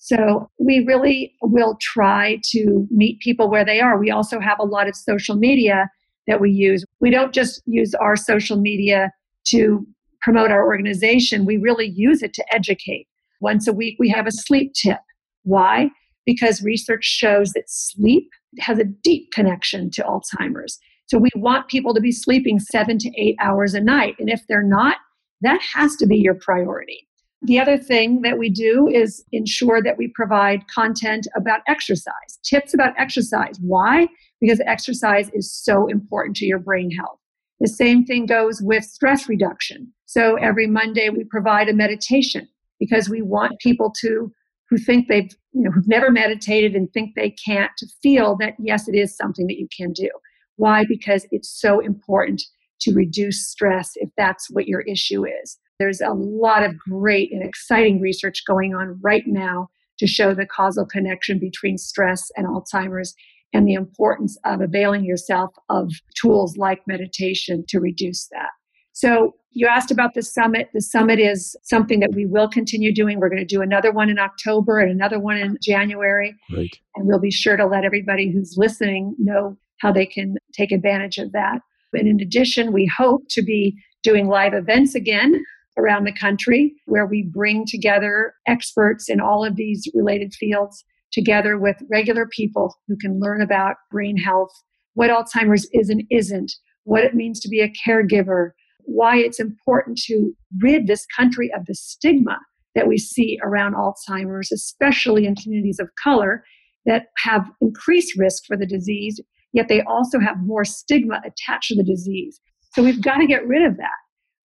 So 0.04 0.50
we 0.58 0.84
really 0.84 1.32
will 1.42 1.76
try 1.80 2.40
to 2.50 2.88
meet 2.90 3.20
people 3.20 3.48
where 3.48 3.64
they 3.64 3.80
are. 3.80 3.96
We 3.96 4.10
also 4.10 4.40
have 4.40 4.58
a 4.58 4.64
lot 4.64 4.88
of 4.88 4.96
social 4.96 5.36
media 5.36 5.88
that 6.26 6.40
we 6.40 6.50
use. 6.50 6.84
We 6.98 7.10
don't 7.10 7.32
just 7.32 7.62
use 7.66 7.94
our 7.94 8.16
social 8.16 8.56
media 8.56 9.12
to 9.46 9.86
promote 10.20 10.50
our 10.50 10.64
organization, 10.64 11.44
we 11.44 11.56
really 11.56 11.88
use 11.94 12.22
it 12.22 12.34
to 12.34 12.44
educate. 12.52 13.06
Once 13.40 13.68
a 13.68 13.72
week, 13.72 13.96
we 14.00 14.08
have 14.08 14.26
a 14.26 14.32
sleep 14.32 14.72
tip. 14.74 14.98
Why? 15.44 15.90
Because 16.26 16.62
research 16.62 17.04
shows 17.04 17.52
that 17.52 17.68
sleep 17.68 18.28
has 18.58 18.78
a 18.78 18.84
deep 18.84 19.30
connection 19.32 19.88
to 19.90 20.02
Alzheimer's. 20.02 20.78
So 21.06 21.18
we 21.18 21.30
want 21.36 21.68
people 21.68 21.94
to 21.94 22.00
be 22.00 22.12
sleeping 22.12 22.58
seven 22.58 22.98
to 22.98 23.10
eight 23.20 23.36
hours 23.40 23.74
a 23.74 23.80
night. 23.80 24.14
And 24.18 24.30
if 24.30 24.40
they're 24.48 24.62
not, 24.62 24.96
that 25.42 25.60
has 25.74 25.94
to 25.96 26.06
be 26.06 26.16
your 26.16 26.34
priority. 26.34 27.08
The 27.44 27.58
other 27.58 27.76
thing 27.76 28.22
that 28.22 28.38
we 28.38 28.50
do 28.50 28.86
is 28.86 29.24
ensure 29.32 29.82
that 29.82 29.98
we 29.98 30.12
provide 30.14 30.68
content 30.68 31.26
about 31.36 31.60
exercise, 31.66 32.38
tips 32.44 32.72
about 32.72 32.94
exercise. 32.96 33.58
Why? 33.60 34.06
Because 34.40 34.60
exercise 34.64 35.28
is 35.34 35.52
so 35.52 35.88
important 35.88 36.36
to 36.36 36.46
your 36.46 36.60
brain 36.60 36.90
health. 36.90 37.18
The 37.58 37.68
same 37.68 38.04
thing 38.04 38.26
goes 38.26 38.60
with 38.62 38.84
stress 38.84 39.28
reduction. 39.28 39.92
So 40.06 40.36
every 40.36 40.68
Monday 40.68 41.08
we 41.08 41.24
provide 41.24 41.68
a 41.68 41.74
meditation 41.74 42.48
because 42.78 43.08
we 43.08 43.22
want 43.22 43.58
people 43.58 43.92
to 44.00 44.32
who 44.68 44.78
think 44.78 45.08
they've 45.08 45.30
you 45.52 45.62
know 45.62 45.70
who've 45.70 45.88
never 45.88 46.10
meditated 46.10 46.74
and 46.74 46.90
think 46.92 47.14
they 47.14 47.30
can't 47.44 47.70
to 47.78 47.86
feel 48.02 48.36
that 48.38 48.54
yes 48.58 48.88
it 48.88 48.94
is 48.94 49.16
something 49.16 49.46
that 49.48 49.58
you 49.58 49.68
can 49.76 49.92
do. 49.92 50.08
Why? 50.56 50.84
Because 50.88 51.26
it's 51.30 51.48
so 51.50 51.80
important 51.80 52.42
to 52.80 52.94
reduce 52.94 53.48
stress 53.48 53.92
if 53.96 54.10
that's 54.16 54.50
what 54.50 54.66
your 54.66 54.80
issue 54.82 55.24
is. 55.24 55.58
There's 55.82 56.00
a 56.00 56.14
lot 56.14 56.62
of 56.62 56.78
great 56.78 57.32
and 57.32 57.42
exciting 57.42 58.00
research 58.00 58.44
going 58.46 58.72
on 58.72 59.00
right 59.02 59.24
now 59.26 59.68
to 59.98 60.06
show 60.06 60.32
the 60.32 60.46
causal 60.46 60.86
connection 60.86 61.40
between 61.40 61.76
stress 61.76 62.30
and 62.36 62.46
Alzheimer's 62.46 63.16
and 63.52 63.66
the 63.66 63.74
importance 63.74 64.38
of 64.44 64.60
availing 64.60 65.04
yourself 65.04 65.50
of 65.70 65.90
tools 66.14 66.56
like 66.56 66.86
meditation 66.86 67.64
to 67.66 67.80
reduce 67.80 68.28
that. 68.28 68.50
So, 68.92 69.34
you 69.50 69.66
asked 69.66 69.90
about 69.90 70.14
the 70.14 70.22
summit. 70.22 70.68
The 70.72 70.80
summit 70.80 71.18
is 71.18 71.56
something 71.64 71.98
that 71.98 72.14
we 72.14 72.26
will 72.26 72.48
continue 72.48 72.94
doing. 72.94 73.18
We're 73.18 73.28
going 73.28 73.46
to 73.46 73.56
do 73.56 73.60
another 73.60 73.90
one 73.90 74.08
in 74.08 74.20
October 74.20 74.78
and 74.78 74.88
another 74.88 75.18
one 75.18 75.36
in 75.36 75.58
January. 75.60 76.32
Right. 76.56 76.70
And 76.94 77.08
we'll 77.08 77.18
be 77.18 77.32
sure 77.32 77.56
to 77.56 77.66
let 77.66 77.84
everybody 77.84 78.30
who's 78.30 78.54
listening 78.56 79.16
know 79.18 79.58
how 79.80 79.90
they 79.90 80.06
can 80.06 80.36
take 80.52 80.70
advantage 80.70 81.18
of 81.18 81.32
that. 81.32 81.58
And 81.92 82.06
in 82.06 82.20
addition, 82.20 82.72
we 82.72 82.86
hope 82.86 83.24
to 83.30 83.42
be 83.42 83.76
doing 84.04 84.28
live 84.28 84.54
events 84.54 84.94
again 84.94 85.42
around 85.78 86.04
the 86.04 86.12
country 86.12 86.74
where 86.86 87.06
we 87.06 87.22
bring 87.22 87.64
together 87.66 88.34
experts 88.46 89.08
in 89.08 89.20
all 89.20 89.44
of 89.44 89.56
these 89.56 89.88
related 89.94 90.32
fields 90.34 90.84
together 91.12 91.58
with 91.58 91.76
regular 91.90 92.26
people 92.26 92.74
who 92.88 92.96
can 92.96 93.20
learn 93.20 93.42
about 93.42 93.76
brain 93.90 94.16
health, 94.16 94.50
what 94.94 95.10
Alzheimer's 95.10 95.68
is 95.72 95.88
and 95.88 96.02
isn't, 96.10 96.52
what 96.84 97.04
it 97.04 97.14
means 97.14 97.40
to 97.40 97.48
be 97.48 97.60
a 97.60 97.72
caregiver, 97.86 98.50
why 98.84 99.16
it's 99.16 99.40
important 99.40 99.98
to 100.06 100.32
rid 100.60 100.86
this 100.86 101.06
country 101.16 101.50
of 101.54 101.66
the 101.66 101.74
stigma 101.74 102.38
that 102.74 102.88
we 102.88 102.98
see 102.98 103.38
around 103.42 103.74
Alzheimer's, 103.74 104.50
especially 104.50 105.26
in 105.26 105.36
communities 105.36 105.78
of 105.78 105.88
color 106.02 106.44
that 106.86 107.06
have 107.18 107.46
increased 107.60 108.18
risk 108.18 108.44
for 108.46 108.56
the 108.56 108.66
disease, 108.66 109.20
yet 109.52 109.68
they 109.68 109.82
also 109.82 110.18
have 110.18 110.36
more 110.40 110.64
stigma 110.64 111.20
attached 111.24 111.68
to 111.68 111.76
the 111.76 111.84
disease. 111.84 112.40
So 112.72 112.82
we've 112.82 113.02
got 113.02 113.18
to 113.18 113.26
get 113.26 113.46
rid 113.46 113.62
of 113.64 113.76
that 113.76 114.01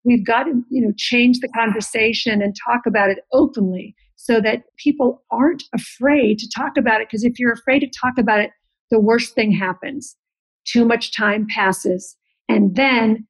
we've 0.08 0.26
got 0.26 0.43
to 0.43 0.63
you 0.70 0.82
know 0.82 0.93
change 0.98 1.39
the 1.39 1.50
conversation 1.50 2.41
and 2.41 2.56
talk 2.65 2.86
about 2.88 3.10
it 3.10 3.20
openly 3.34 3.93
so 4.15 4.41
that 4.41 4.63
people 4.78 5.24
aren't 5.30 5.63
afraid 5.76 6.39
to 6.39 6.50
talk 6.50 6.72
about 6.78 7.02
it. 7.02 7.08
Because 7.08 7.24
if 7.24 7.38
you're 7.38 7.52
afraid 7.52 7.80
to 7.82 7.89
talk 8.02 8.17
about 8.17 8.39
it 8.39 8.52
the 8.89 9.00
worst 9.00 9.36
thing 9.36 9.52
happens. 9.52 10.15
Too 10.65 10.86
much 10.86 11.15
time 11.15 11.46
passes 11.54 12.15
and 12.50 12.76
then 12.76 13.28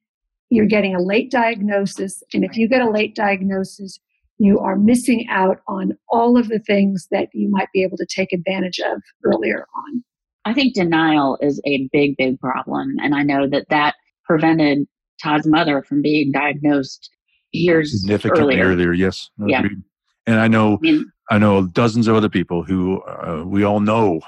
you're 0.49 0.67
getting 0.67 0.95
a 0.95 1.01
late 1.01 1.31
diagnosis 1.31 2.23
and 2.33 2.43
if 2.45 2.55
you 2.55 2.69
get 2.69 2.81
a 2.81 2.89
late 2.89 3.15
diagnosis 3.15 3.99
you 4.39 4.59
are 4.59 4.75
missing 4.75 5.25
out 5.31 5.57
on 5.67 5.97
all 6.09 6.37
of 6.37 6.47
the 6.47 6.59
things 6.59 7.07
that 7.09 7.27
you 7.33 7.49
might 7.49 7.67
be 7.73 7.81
able 7.81 7.97
to 7.97 8.05
take 8.05 8.31
advantage 8.31 8.79
of 8.79 9.01
earlier 9.25 9.65
on. 9.75 10.03
I 10.45 10.53
think 10.53 10.75
denial 10.75 11.39
is 11.41 11.59
a 11.65 11.89
big 11.91 12.15
big 12.17 12.39
problem 12.39 12.95
and 13.03 13.13
i 13.13 13.23
know 13.23 13.47
that 13.49 13.65
that 13.69 13.95
prevented 14.23 14.87
Todd's 15.21 15.47
mother 15.47 15.83
from 15.83 16.01
being 16.01 16.31
diagnosed 16.31 17.09
years 17.51 17.99
significantly 18.01 18.59
earlier. 18.59 18.73
earlier 18.73 18.93
yes, 18.93 19.29
Yeah. 19.45 19.59
agreed. 19.59 19.81
And 20.25 20.39
I 20.39 20.47
know 20.47 20.75
I 20.75 20.79
mean, 20.81 21.05
I 21.29 21.37
know 21.37 21.67
dozens 21.67 22.07
of 22.07 22.15
other 22.15 22.29
people 22.29 22.63
who 22.63 23.01
uh, 23.01 23.43
we 23.45 23.63
all 23.63 23.79
know 23.79 24.21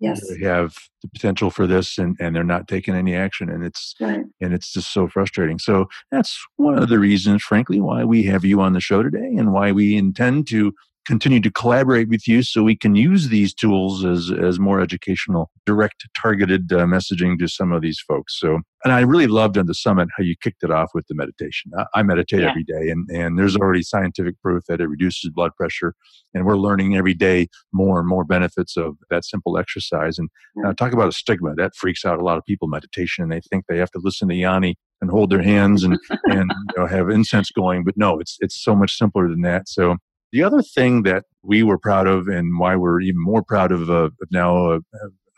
yes 0.00 0.20
have 0.42 0.74
the 1.02 1.08
potential 1.08 1.50
for 1.50 1.66
this 1.66 1.98
and, 1.98 2.16
and 2.20 2.34
they're 2.34 2.42
not 2.42 2.66
taking 2.66 2.94
any 2.94 3.14
action 3.14 3.50
and 3.50 3.62
it's 3.64 3.94
right 4.00 4.24
and 4.40 4.54
it's 4.54 4.72
just 4.72 4.92
so 4.94 5.06
frustrating 5.08 5.58
so 5.58 5.86
that's 6.10 6.42
one 6.56 6.78
of 6.78 6.88
the 6.88 6.98
reasons 6.98 7.42
frankly 7.42 7.80
why 7.80 8.02
we 8.02 8.22
have 8.22 8.44
you 8.44 8.60
on 8.62 8.72
the 8.72 8.80
show 8.80 9.02
today 9.02 9.34
and 9.36 9.52
why 9.52 9.70
we 9.72 9.96
intend 9.96 10.48
to 10.48 10.72
continue 11.06 11.40
to 11.40 11.50
collaborate 11.50 12.08
with 12.08 12.28
you 12.28 12.42
so 12.42 12.62
we 12.62 12.76
can 12.76 12.94
use 12.94 13.28
these 13.28 13.54
tools 13.54 14.04
as 14.04 14.30
as 14.30 14.58
more 14.60 14.80
educational 14.80 15.50
direct 15.66 16.06
targeted 16.20 16.72
uh, 16.72 16.84
messaging 16.86 17.38
to 17.38 17.48
some 17.48 17.72
of 17.72 17.82
these 17.82 18.00
folks. 18.00 18.38
So 18.38 18.60
and 18.84 18.92
i 18.94 19.00
really 19.00 19.26
loved 19.26 19.58
on 19.58 19.66
the 19.66 19.74
summit 19.74 20.08
how 20.16 20.22
you 20.22 20.34
kicked 20.42 20.62
it 20.62 20.70
off 20.70 20.90
with 20.94 21.06
the 21.08 21.14
meditation. 21.14 21.70
I, 21.78 21.84
I 21.96 22.02
meditate 22.02 22.40
Yeah. 22.40 22.50
every 22.50 22.64
day 22.64 22.90
and 22.90 23.08
and 23.10 23.38
there's 23.38 23.56
already 23.56 23.82
scientific 23.82 24.40
proof 24.42 24.64
that 24.68 24.80
it 24.80 24.86
reduces 24.88 25.30
blood 25.30 25.52
pressure 25.56 25.94
and 26.34 26.44
we're 26.46 26.56
learning 26.56 26.96
every 26.96 27.14
day 27.14 27.48
more 27.72 27.98
and 27.98 28.08
more 28.08 28.24
benefits 28.24 28.76
of 28.76 28.96
that 29.10 29.24
simple 29.24 29.58
exercise. 29.58 30.18
And 30.18 30.28
uh, 30.64 30.72
talk 30.74 30.92
about 30.92 31.08
a 31.08 31.12
stigma. 31.12 31.54
That 31.54 31.74
freaks 31.74 32.04
out 32.04 32.18
a 32.18 32.24
lot 32.24 32.38
of 32.38 32.44
people 32.44 32.68
meditation 32.68 33.22
and 33.22 33.32
they 33.32 33.40
think 33.50 33.64
they 33.68 33.78
have 33.78 33.90
to 33.92 34.00
listen 34.02 34.28
to 34.28 34.34
yanni 34.34 34.76
and 35.00 35.10
hold 35.10 35.30
their 35.30 35.42
hands 35.42 35.82
and 35.82 35.98
and 36.24 36.50
you 36.50 36.74
know, 36.76 36.86
have 36.86 37.08
incense 37.10 37.50
going 37.50 37.84
but 37.84 37.96
no 37.96 38.18
it's 38.20 38.36
it's 38.40 38.62
so 38.62 38.74
much 38.76 38.96
simpler 38.96 39.28
than 39.28 39.40
that. 39.42 39.68
So 39.68 39.96
the 40.32 40.42
other 40.42 40.62
thing 40.62 41.02
that 41.02 41.24
we 41.42 41.62
were 41.62 41.78
proud 41.78 42.06
of 42.06 42.28
and 42.28 42.58
why 42.58 42.76
we're 42.76 43.00
even 43.00 43.22
more 43.22 43.42
proud 43.42 43.72
of 43.72 43.90
uh, 43.90 44.10
now 44.30 44.72
uh, 44.72 44.78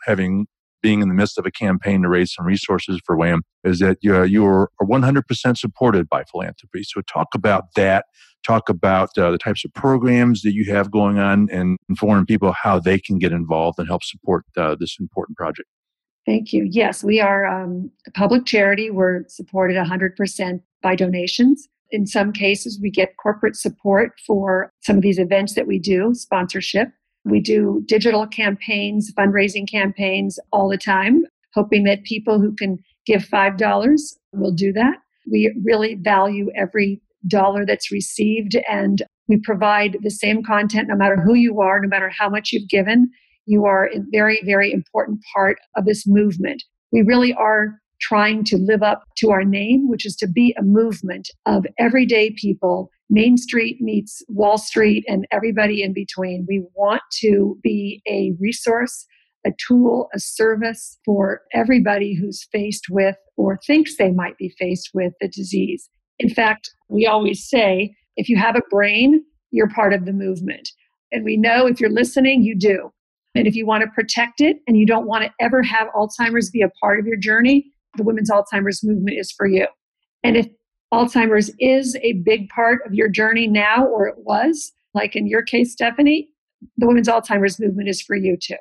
having 0.05 0.47
being 0.83 1.01
in 1.01 1.07
the 1.07 1.15
midst 1.15 1.39
of 1.39 1.45
a 1.45 1.51
campaign 1.51 2.03
to 2.03 2.09
raise 2.09 2.33
some 2.33 2.45
resources 2.45 3.01
for 3.05 3.15
WAM 3.15 3.41
is 3.63 3.79
that 3.79 3.97
you, 4.01 4.15
uh, 4.15 4.23
you 4.23 4.45
are 4.45 4.69
100% 4.81 5.57
supported 5.57 6.07
by 6.09 6.23
philanthropy. 6.25 6.83
So 6.83 7.01
talk 7.01 7.29
about 7.33 7.73
that. 7.75 8.05
Talk 8.45 8.67
about 8.67 9.17
uh, 9.17 9.31
the 9.31 9.37
types 9.37 9.63
of 9.63 9.73
programs 9.73 10.41
that 10.41 10.53
you 10.53 10.71
have 10.73 10.91
going 10.91 11.17
on 11.17 11.47
and 11.49 11.77
inform 11.87 12.25
people 12.25 12.51
how 12.51 12.77
they 12.77 12.99
can 12.99 13.17
get 13.17 13.31
involved 13.31 13.79
and 13.79 13.87
help 13.87 14.03
support 14.03 14.43
uh, 14.57 14.75
this 14.77 14.97
important 14.99 15.37
project. 15.37 15.69
Thank 16.25 16.51
you. 16.51 16.67
Yes, 16.69 17.03
we 17.03 17.21
are 17.21 17.45
um, 17.45 17.89
a 18.05 18.11
public 18.11 18.45
charity. 18.45 18.91
We're 18.91 19.23
supported 19.29 19.77
100% 19.77 20.61
by 20.81 20.95
donations. 20.95 21.67
In 21.93 22.07
some 22.07 22.33
cases, 22.33 22.79
we 22.81 22.89
get 22.89 23.17
corporate 23.17 23.55
support 23.55 24.13
for 24.25 24.71
some 24.81 24.97
of 24.97 25.03
these 25.03 25.19
events 25.19 25.53
that 25.53 25.67
we 25.67 25.77
do, 25.77 26.15
sponsorship. 26.15 26.89
We 27.23 27.39
do 27.39 27.83
digital 27.85 28.25
campaigns, 28.25 29.13
fundraising 29.13 29.69
campaigns 29.69 30.39
all 30.51 30.67
the 30.67 30.77
time, 30.77 31.23
hoping 31.53 31.83
that 31.83 32.03
people 32.03 32.41
who 32.41 32.55
can 32.55 32.79
give 33.05 33.21
$5 33.21 34.15
will 34.33 34.51
do 34.51 34.73
that. 34.73 34.95
We 35.31 35.55
really 35.63 35.93
value 35.93 36.49
every 36.55 36.99
dollar 37.27 37.63
that's 37.63 37.91
received 37.91 38.57
and 38.67 39.03
we 39.27 39.37
provide 39.37 39.97
the 40.01 40.09
same 40.09 40.43
content 40.43 40.87
no 40.87 40.95
matter 40.95 41.15
who 41.15 41.35
you 41.35 41.61
are, 41.61 41.79
no 41.79 41.87
matter 41.87 42.09
how 42.09 42.27
much 42.27 42.51
you've 42.51 42.69
given. 42.69 43.11
You 43.45 43.65
are 43.65 43.85
a 43.85 43.99
very, 44.11 44.41
very 44.43 44.71
important 44.71 45.19
part 45.31 45.59
of 45.77 45.85
this 45.85 46.07
movement. 46.07 46.63
We 46.91 47.03
really 47.03 47.35
are 47.35 47.79
trying 48.03 48.43
to 48.43 48.57
live 48.57 48.83
up 48.83 49.03
to 49.15 49.31
our 49.31 49.45
name, 49.45 49.89
which 49.89 50.05
is 50.05 50.15
to 50.17 50.27
be 50.27 50.53
a 50.57 50.61
movement 50.61 51.29
of 51.45 51.65
everyday 51.79 52.31
people. 52.31 52.91
Main 53.09 53.37
Street 53.37 53.77
meets 53.79 54.21
Wall 54.27 54.57
Street 54.57 55.05
and 55.07 55.25
everybody 55.31 55.81
in 55.81 55.93
between. 55.93 56.45
We 56.47 56.65
want 56.75 57.01
to 57.21 57.57
be 57.63 58.01
a 58.07 58.33
resource, 58.39 59.05
a 59.45 59.51
tool, 59.67 60.09
a 60.13 60.19
service 60.19 60.99
for 61.05 61.41
everybody 61.53 62.13
who's 62.13 62.47
faced 62.51 62.87
with 62.89 63.15
or 63.37 63.57
thinks 63.65 63.95
they 63.95 64.11
might 64.11 64.37
be 64.37 64.53
faced 64.59 64.89
with 64.93 65.13
the 65.21 65.29
disease. 65.29 65.89
In 66.19 66.29
fact, 66.29 66.69
we 66.89 67.07
always 67.07 67.47
say 67.47 67.95
if 68.17 68.27
you 68.27 68.37
have 68.37 68.55
a 68.55 68.61
brain, 68.69 69.23
you're 69.51 69.69
part 69.69 69.93
of 69.93 70.05
the 70.05 70.13
movement. 70.13 70.69
And 71.11 71.23
we 71.23 71.37
know 71.37 71.67
if 71.67 71.79
you're 71.79 71.89
listening, 71.89 72.43
you 72.43 72.57
do. 72.57 72.91
And 73.35 73.47
if 73.47 73.55
you 73.55 73.65
want 73.65 73.83
to 73.83 73.89
protect 73.89 74.41
it 74.41 74.57
and 74.67 74.77
you 74.77 74.85
don't 74.85 75.07
want 75.07 75.23
to 75.23 75.31
ever 75.39 75.63
have 75.63 75.87
Alzheimer's 75.95 76.49
be 76.51 76.61
a 76.61 76.69
part 76.81 76.99
of 76.99 77.07
your 77.07 77.17
journey, 77.17 77.72
the 77.95 78.03
Women's 78.03 78.29
Alzheimer's 78.29 78.83
Movement 78.83 79.17
is 79.17 79.31
for 79.31 79.47
you. 79.47 79.67
And 80.23 80.37
if 80.37 80.47
Alzheimer's 80.93 81.51
is 81.59 81.97
a 82.01 82.13
big 82.23 82.49
part 82.49 82.81
of 82.85 82.93
your 82.93 83.09
journey 83.09 83.47
now, 83.47 83.85
or 83.85 84.07
it 84.07 84.15
was, 84.19 84.71
like 84.93 85.15
in 85.15 85.27
your 85.27 85.41
case, 85.41 85.71
Stephanie, 85.71 86.29
the 86.77 86.87
Women's 86.87 87.07
Alzheimer's 87.07 87.59
Movement 87.59 87.89
is 87.89 88.01
for 88.01 88.15
you 88.15 88.37
too. 88.41 88.55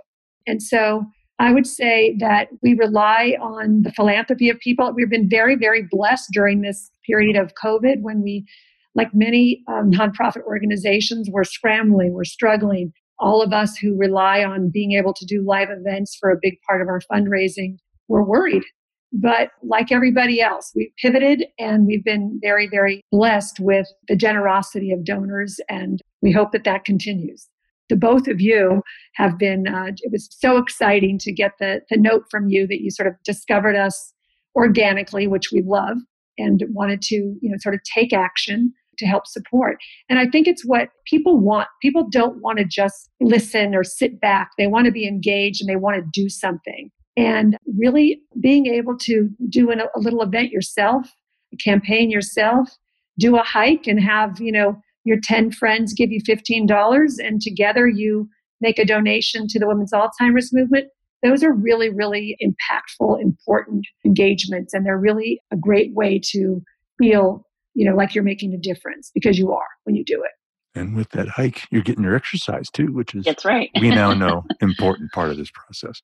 And 0.47 0.63
so 0.63 1.05
I 1.39 1.53
would 1.53 1.67
say 1.67 2.17
that 2.21 2.49
we 2.63 2.75
rely 2.75 3.37
on 3.41 3.83
the 3.83 3.93
philanthropy 3.93 4.49
of 4.49 4.59
people. 4.59 4.93
We've 4.95 5.11
been 5.11 5.29
very, 5.29 5.57
very 5.57 5.87
blessed 5.91 6.29
during 6.33 6.61
this 6.61 6.91
period 7.07 7.37
of 7.37 7.53
COVID 7.63 8.01
when 8.01 8.23
we, 8.23 8.47
like 8.95 9.15
many 9.15 9.63
um, 9.69 9.91
nonprofit 9.91 10.43
organizations, 10.43 11.29
were 11.31 11.45
scrambling, 11.45 12.13
we're 12.13 12.25
struggling 12.25 12.93
all 13.23 13.41
of 13.41 13.53
us 13.53 13.77
who 13.77 13.97
rely 13.97 14.43
on 14.45 14.69
being 14.69 14.93
able 14.93 15.15
to 15.15 15.25
do 15.25 15.45
live 15.47 15.69
events 15.71 16.17
for 16.19 16.31
a 16.31 16.39
big 16.43 16.55
part 16.67 16.83
of 16.83 16.89
our 16.89 17.01
fundraising 17.01 17.77
were 18.09 18.25
worried. 18.25 18.65
But 19.13 19.51
like 19.63 19.93
everybody 19.93 20.41
else, 20.41 20.73
we 20.75 20.93
pivoted 20.97 21.45
and 21.59 21.87
we've 21.87 22.05
been 22.05 22.39
very, 22.43 22.67
very 22.67 23.03
blessed 23.13 23.61
with 23.61 23.87
the 24.09 24.17
generosity 24.17 24.91
of 24.91 25.05
donors, 25.05 25.61
and 25.69 26.01
we 26.23 26.33
hope 26.33 26.53
that 26.53 26.65
that 26.65 26.85
continues. 26.85 27.47
The 27.91 27.97
both 27.97 28.27
of 28.27 28.41
you 28.41 28.83
have 29.17 29.39
been, 29.39 29.67
uh, 29.67 29.89
it 29.89 30.11
was 30.11 30.29
so 30.31 30.57
exciting 30.57 31.19
to 31.19 31.33
get 31.33 31.53
the, 31.59 31.83
the 31.91 31.99
note 31.99 32.25
from 32.31 32.49
you 32.49 32.67
that 32.69 32.81
you 32.81 32.91
sort 32.91 33.07
of 33.07 33.15
discovered 33.25 33.77
us 33.77 34.15
organically, 34.55 35.27
which 35.27 35.53
we 35.53 35.63
love, 35.63 35.99
and 36.39 36.63
wanted 36.71 37.03
to, 37.03 37.15
you 37.15 37.51
know, 37.51 37.57
sort 37.59 37.75
of 37.75 37.83
take 37.83 38.15
action 38.15 38.73
to 38.99 39.07
help 39.07 39.27
support. 39.27 39.77
And 40.09 40.19
I 40.19 40.27
think 40.27 40.47
it's 40.47 40.65
what 40.65 40.89
people 41.07 41.39
want. 41.39 41.69
People 41.83 42.07
don't 42.11 42.41
want 42.41 42.59
to 42.59 42.65
just 42.65 43.11
listen 43.21 43.75
or 43.75 43.85
sit 43.85 44.21
back. 44.21 44.51
They 44.57 44.67
want 44.67 44.87
to 44.87 44.93
be 44.93 45.07
engaged 45.07 45.61
and 45.61 45.69
they 45.69 45.77
want 45.77 45.97
to 45.97 46.11
do 46.13 46.29
something. 46.29 46.91
And 47.17 47.57
really 47.79 48.23
being 48.41 48.67
able 48.67 48.97
to 48.99 49.29
do 49.49 49.71
an, 49.71 49.81
a 49.81 49.99
little 49.99 50.23
event 50.23 50.51
yourself, 50.51 51.13
a 51.53 51.57
campaign 51.57 52.11
yourself, 52.11 52.71
do 53.19 53.37
a 53.37 53.43
hike 53.43 53.87
and 53.87 54.01
have, 54.01 54.41
you 54.41 54.53
know, 54.53 54.81
your 55.05 55.19
10 55.23 55.51
friends 55.51 55.93
give 55.93 56.11
you 56.11 56.23
$15 56.23 57.19
and 57.19 57.41
together 57.41 57.87
you 57.87 58.29
make 58.61 58.79
a 58.79 58.85
donation 58.85 59.47
to 59.49 59.59
the 59.59 59.67
Women's 59.67 59.93
Alzheimer's 59.93 60.53
Movement. 60.53 60.87
Those 61.23 61.43
are 61.43 61.53
really, 61.53 61.91
really 61.91 62.37
impactful, 62.43 63.21
important 63.21 63.87
engagements. 64.05 64.73
And 64.73 64.87
they're 64.87 64.99
really 64.99 65.41
a 65.51 65.57
great 65.57 65.93
way 65.95 66.21
to 66.31 66.63
feel 66.99 67.45
you 67.75 67.89
know, 67.89 67.97
like 67.97 68.15
you're 68.15 68.25
making 68.25 68.53
a 68.55 68.59
difference 68.59 69.11
because 69.15 69.39
you 69.39 69.53
are 69.53 69.67
when 69.85 69.97
you 69.97 70.05
do 70.05 70.23
it. 70.23 70.79
And 70.79 70.97
with 70.97 71.11
that 71.11 71.29
hike, 71.29 71.67
you're 71.71 71.83
getting 71.83 72.05
your 72.05 72.15
exercise 72.15 72.71
too, 72.71 72.93
which 72.93 73.15
is 73.15 73.25
that's 73.25 73.45
right. 73.45 73.71
we 73.81 73.91
now 73.91 74.15
know 74.15 74.45
important 74.61 75.13
part 75.13 75.31
of 75.31 75.37
this 75.37 75.51
process. 75.51 76.01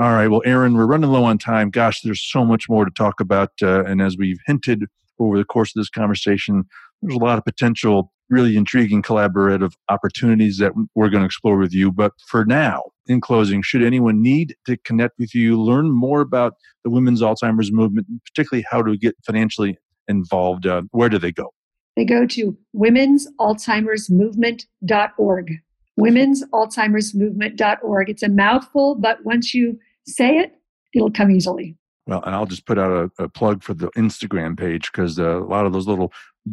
All 0.00 0.14
right, 0.14 0.28
well, 0.28 0.40
Erin, 0.46 0.72
we're 0.72 0.86
running 0.86 1.10
low 1.10 1.24
on 1.24 1.36
time. 1.36 1.68
Gosh, 1.68 2.00
there's 2.00 2.22
so 2.22 2.42
much 2.42 2.70
more 2.70 2.86
to 2.86 2.90
talk 2.90 3.20
about, 3.20 3.50
uh, 3.60 3.84
and 3.84 4.00
as 4.00 4.16
we've 4.16 4.38
hinted 4.46 4.86
over 5.18 5.36
the 5.36 5.44
course 5.44 5.76
of 5.76 5.78
this 5.78 5.90
conversation, 5.90 6.64
there's 7.02 7.16
a 7.16 7.18
lot 7.18 7.36
of 7.36 7.44
potential, 7.44 8.10
really 8.30 8.56
intriguing 8.56 9.02
collaborative 9.02 9.74
opportunities 9.90 10.56
that 10.56 10.72
we're 10.94 11.10
going 11.10 11.20
to 11.20 11.26
explore 11.26 11.58
with 11.58 11.74
you. 11.74 11.92
But 11.92 12.12
for 12.28 12.46
now, 12.46 12.80
in 13.08 13.20
closing, 13.20 13.60
should 13.60 13.82
anyone 13.82 14.22
need 14.22 14.56
to 14.64 14.78
connect 14.78 15.18
with 15.18 15.34
you, 15.34 15.60
learn 15.60 15.90
more 15.90 16.22
about 16.22 16.54
the 16.82 16.88
women's 16.88 17.20
Alzheimer's 17.20 17.70
movement, 17.70 18.06
particularly 18.24 18.64
how 18.70 18.80
to 18.80 18.96
get 18.96 19.14
financially 19.26 19.76
involved, 20.08 20.66
uh, 20.66 20.80
where 20.92 21.10
do 21.10 21.18
they 21.18 21.30
go? 21.30 21.52
They 21.96 22.06
go 22.06 22.24
to 22.24 22.56
women's 22.72 23.28
Alzheimer's 23.38 24.08
movement.org. 24.08 25.52
Women's 25.96 26.42
Alzheimer's 26.54 27.14
movement.org. 27.14 28.08
It's 28.08 28.22
a 28.22 28.30
mouthful, 28.30 28.94
but 28.94 29.22
once 29.26 29.52
you 29.52 29.78
say 30.06 30.38
it, 30.38 30.52
it'll 30.94 31.10
come 31.10 31.30
easily. 31.30 31.76
Well, 32.06 32.22
and 32.24 32.34
I'll 32.34 32.46
just 32.46 32.66
put 32.66 32.78
out 32.78 33.10
a, 33.18 33.24
a 33.24 33.28
plug 33.28 33.62
for 33.62 33.74
the 33.74 33.88
Instagram 33.90 34.58
page 34.58 34.90
because 34.90 35.18
uh, 35.18 35.42
a 35.42 35.44
lot 35.44 35.66
of 35.66 35.72
those 35.72 35.86
little 35.86 36.12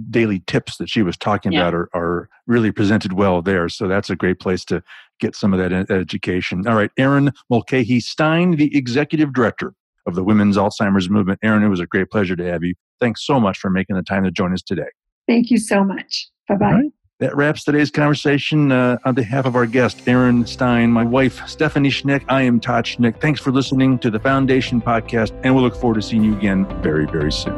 daily 0.09 0.43
tips 0.45 0.77
that 0.77 0.89
she 0.89 1.01
was 1.01 1.17
talking 1.17 1.51
yeah. 1.51 1.61
about 1.61 1.73
are, 1.73 1.89
are 1.93 2.29
really 2.45 2.71
presented 2.71 3.13
well 3.13 3.41
there. 3.41 3.69
So 3.69 3.87
that's 3.87 4.09
a 4.09 4.15
great 4.15 4.39
place 4.39 4.65
to 4.65 4.83
get 5.19 5.35
some 5.35 5.53
of 5.53 5.59
that 5.59 5.89
education. 5.89 6.67
All 6.67 6.75
right, 6.75 6.91
Erin 6.97 7.31
Mulcahy 7.49 7.99
Stein, 7.99 8.51
the 8.51 8.75
executive 8.77 9.33
director 9.33 9.73
of 10.05 10.15
the 10.15 10.23
Women's 10.23 10.57
Alzheimer's 10.57 11.09
Movement. 11.09 11.39
Erin, 11.43 11.63
it 11.63 11.69
was 11.69 11.79
a 11.79 11.87
great 11.87 12.09
pleasure 12.09 12.35
to 12.35 12.45
have 12.45 12.63
you. 12.63 12.75
Thanks 12.99 13.25
so 13.25 13.39
much 13.39 13.57
for 13.57 13.69
making 13.69 13.95
the 13.95 14.03
time 14.03 14.23
to 14.23 14.31
join 14.31 14.53
us 14.53 14.61
today. 14.61 14.89
Thank 15.27 15.49
you 15.49 15.57
so 15.57 15.83
much. 15.83 16.29
Bye 16.47 16.55
bye. 16.55 16.89
That 17.19 17.35
wraps 17.35 17.63
today's 17.63 17.89
conversation. 17.89 18.71
Uh, 18.71 18.99
on 19.03 19.15
behalf 19.15 19.47
of 19.47 19.55
our 19.55 19.65
guest, 19.65 20.07
Erin 20.07 20.45
Stein, 20.45 20.91
my 20.91 21.03
wife, 21.03 21.41
Stephanie 21.47 21.89
Schnick, 21.89 22.23
I 22.29 22.43
am 22.43 22.59
Todd 22.59 22.85
Schnick. 22.85 23.19
Thanks 23.19 23.41
for 23.41 23.51
listening 23.51 23.97
to 23.99 24.11
the 24.11 24.19
Foundation 24.19 24.79
Podcast, 24.79 25.31
and 25.43 25.55
we'll 25.55 25.63
look 25.63 25.75
forward 25.75 25.95
to 25.95 26.03
seeing 26.03 26.23
you 26.23 26.37
again 26.37 26.67
very, 26.83 27.07
very 27.07 27.31
soon. 27.31 27.57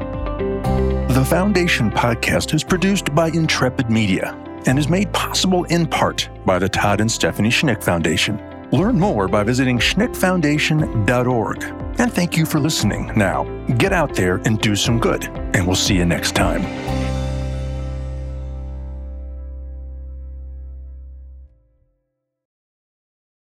The 1.09 1.25
Foundation 1.27 1.91
Podcast 1.91 2.53
is 2.53 2.63
produced 2.63 3.13
by 3.13 3.27
Intrepid 3.31 3.89
Media 3.89 4.33
and 4.65 4.79
is 4.79 4.87
made 4.87 5.11
possible 5.11 5.65
in 5.65 5.85
part 5.87 6.29
by 6.45 6.57
the 6.57 6.69
Todd 6.69 7.01
and 7.01 7.11
Stephanie 7.11 7.49
Schnick 7.49 7.83
Foundation. 7.83 8.39
Learn 8.71 8.97
more 8.97 9.27
by 9.27 9.43
visiting 9.43 9.77
schnickfoundation.org. 9.77 11.63
And 11.99 12.13
thank 12.13 12.37
you 12.37 12.45
for 12.45 12.61
listening. 12.61 13.11
Now, 13.17 13.43
get 13.77 13.91
out 13.91 14.15
there 14.15 14.37
and 14.45 14.61
do 14.61 14.77
some 14.77 14.99
good, 14.99 15.25
and 15.53 15.67
we'll 15.67 15.75
see 15.75 15.95
you 15.95 16.05
next 16.05 16.33
time. 16.33 16.61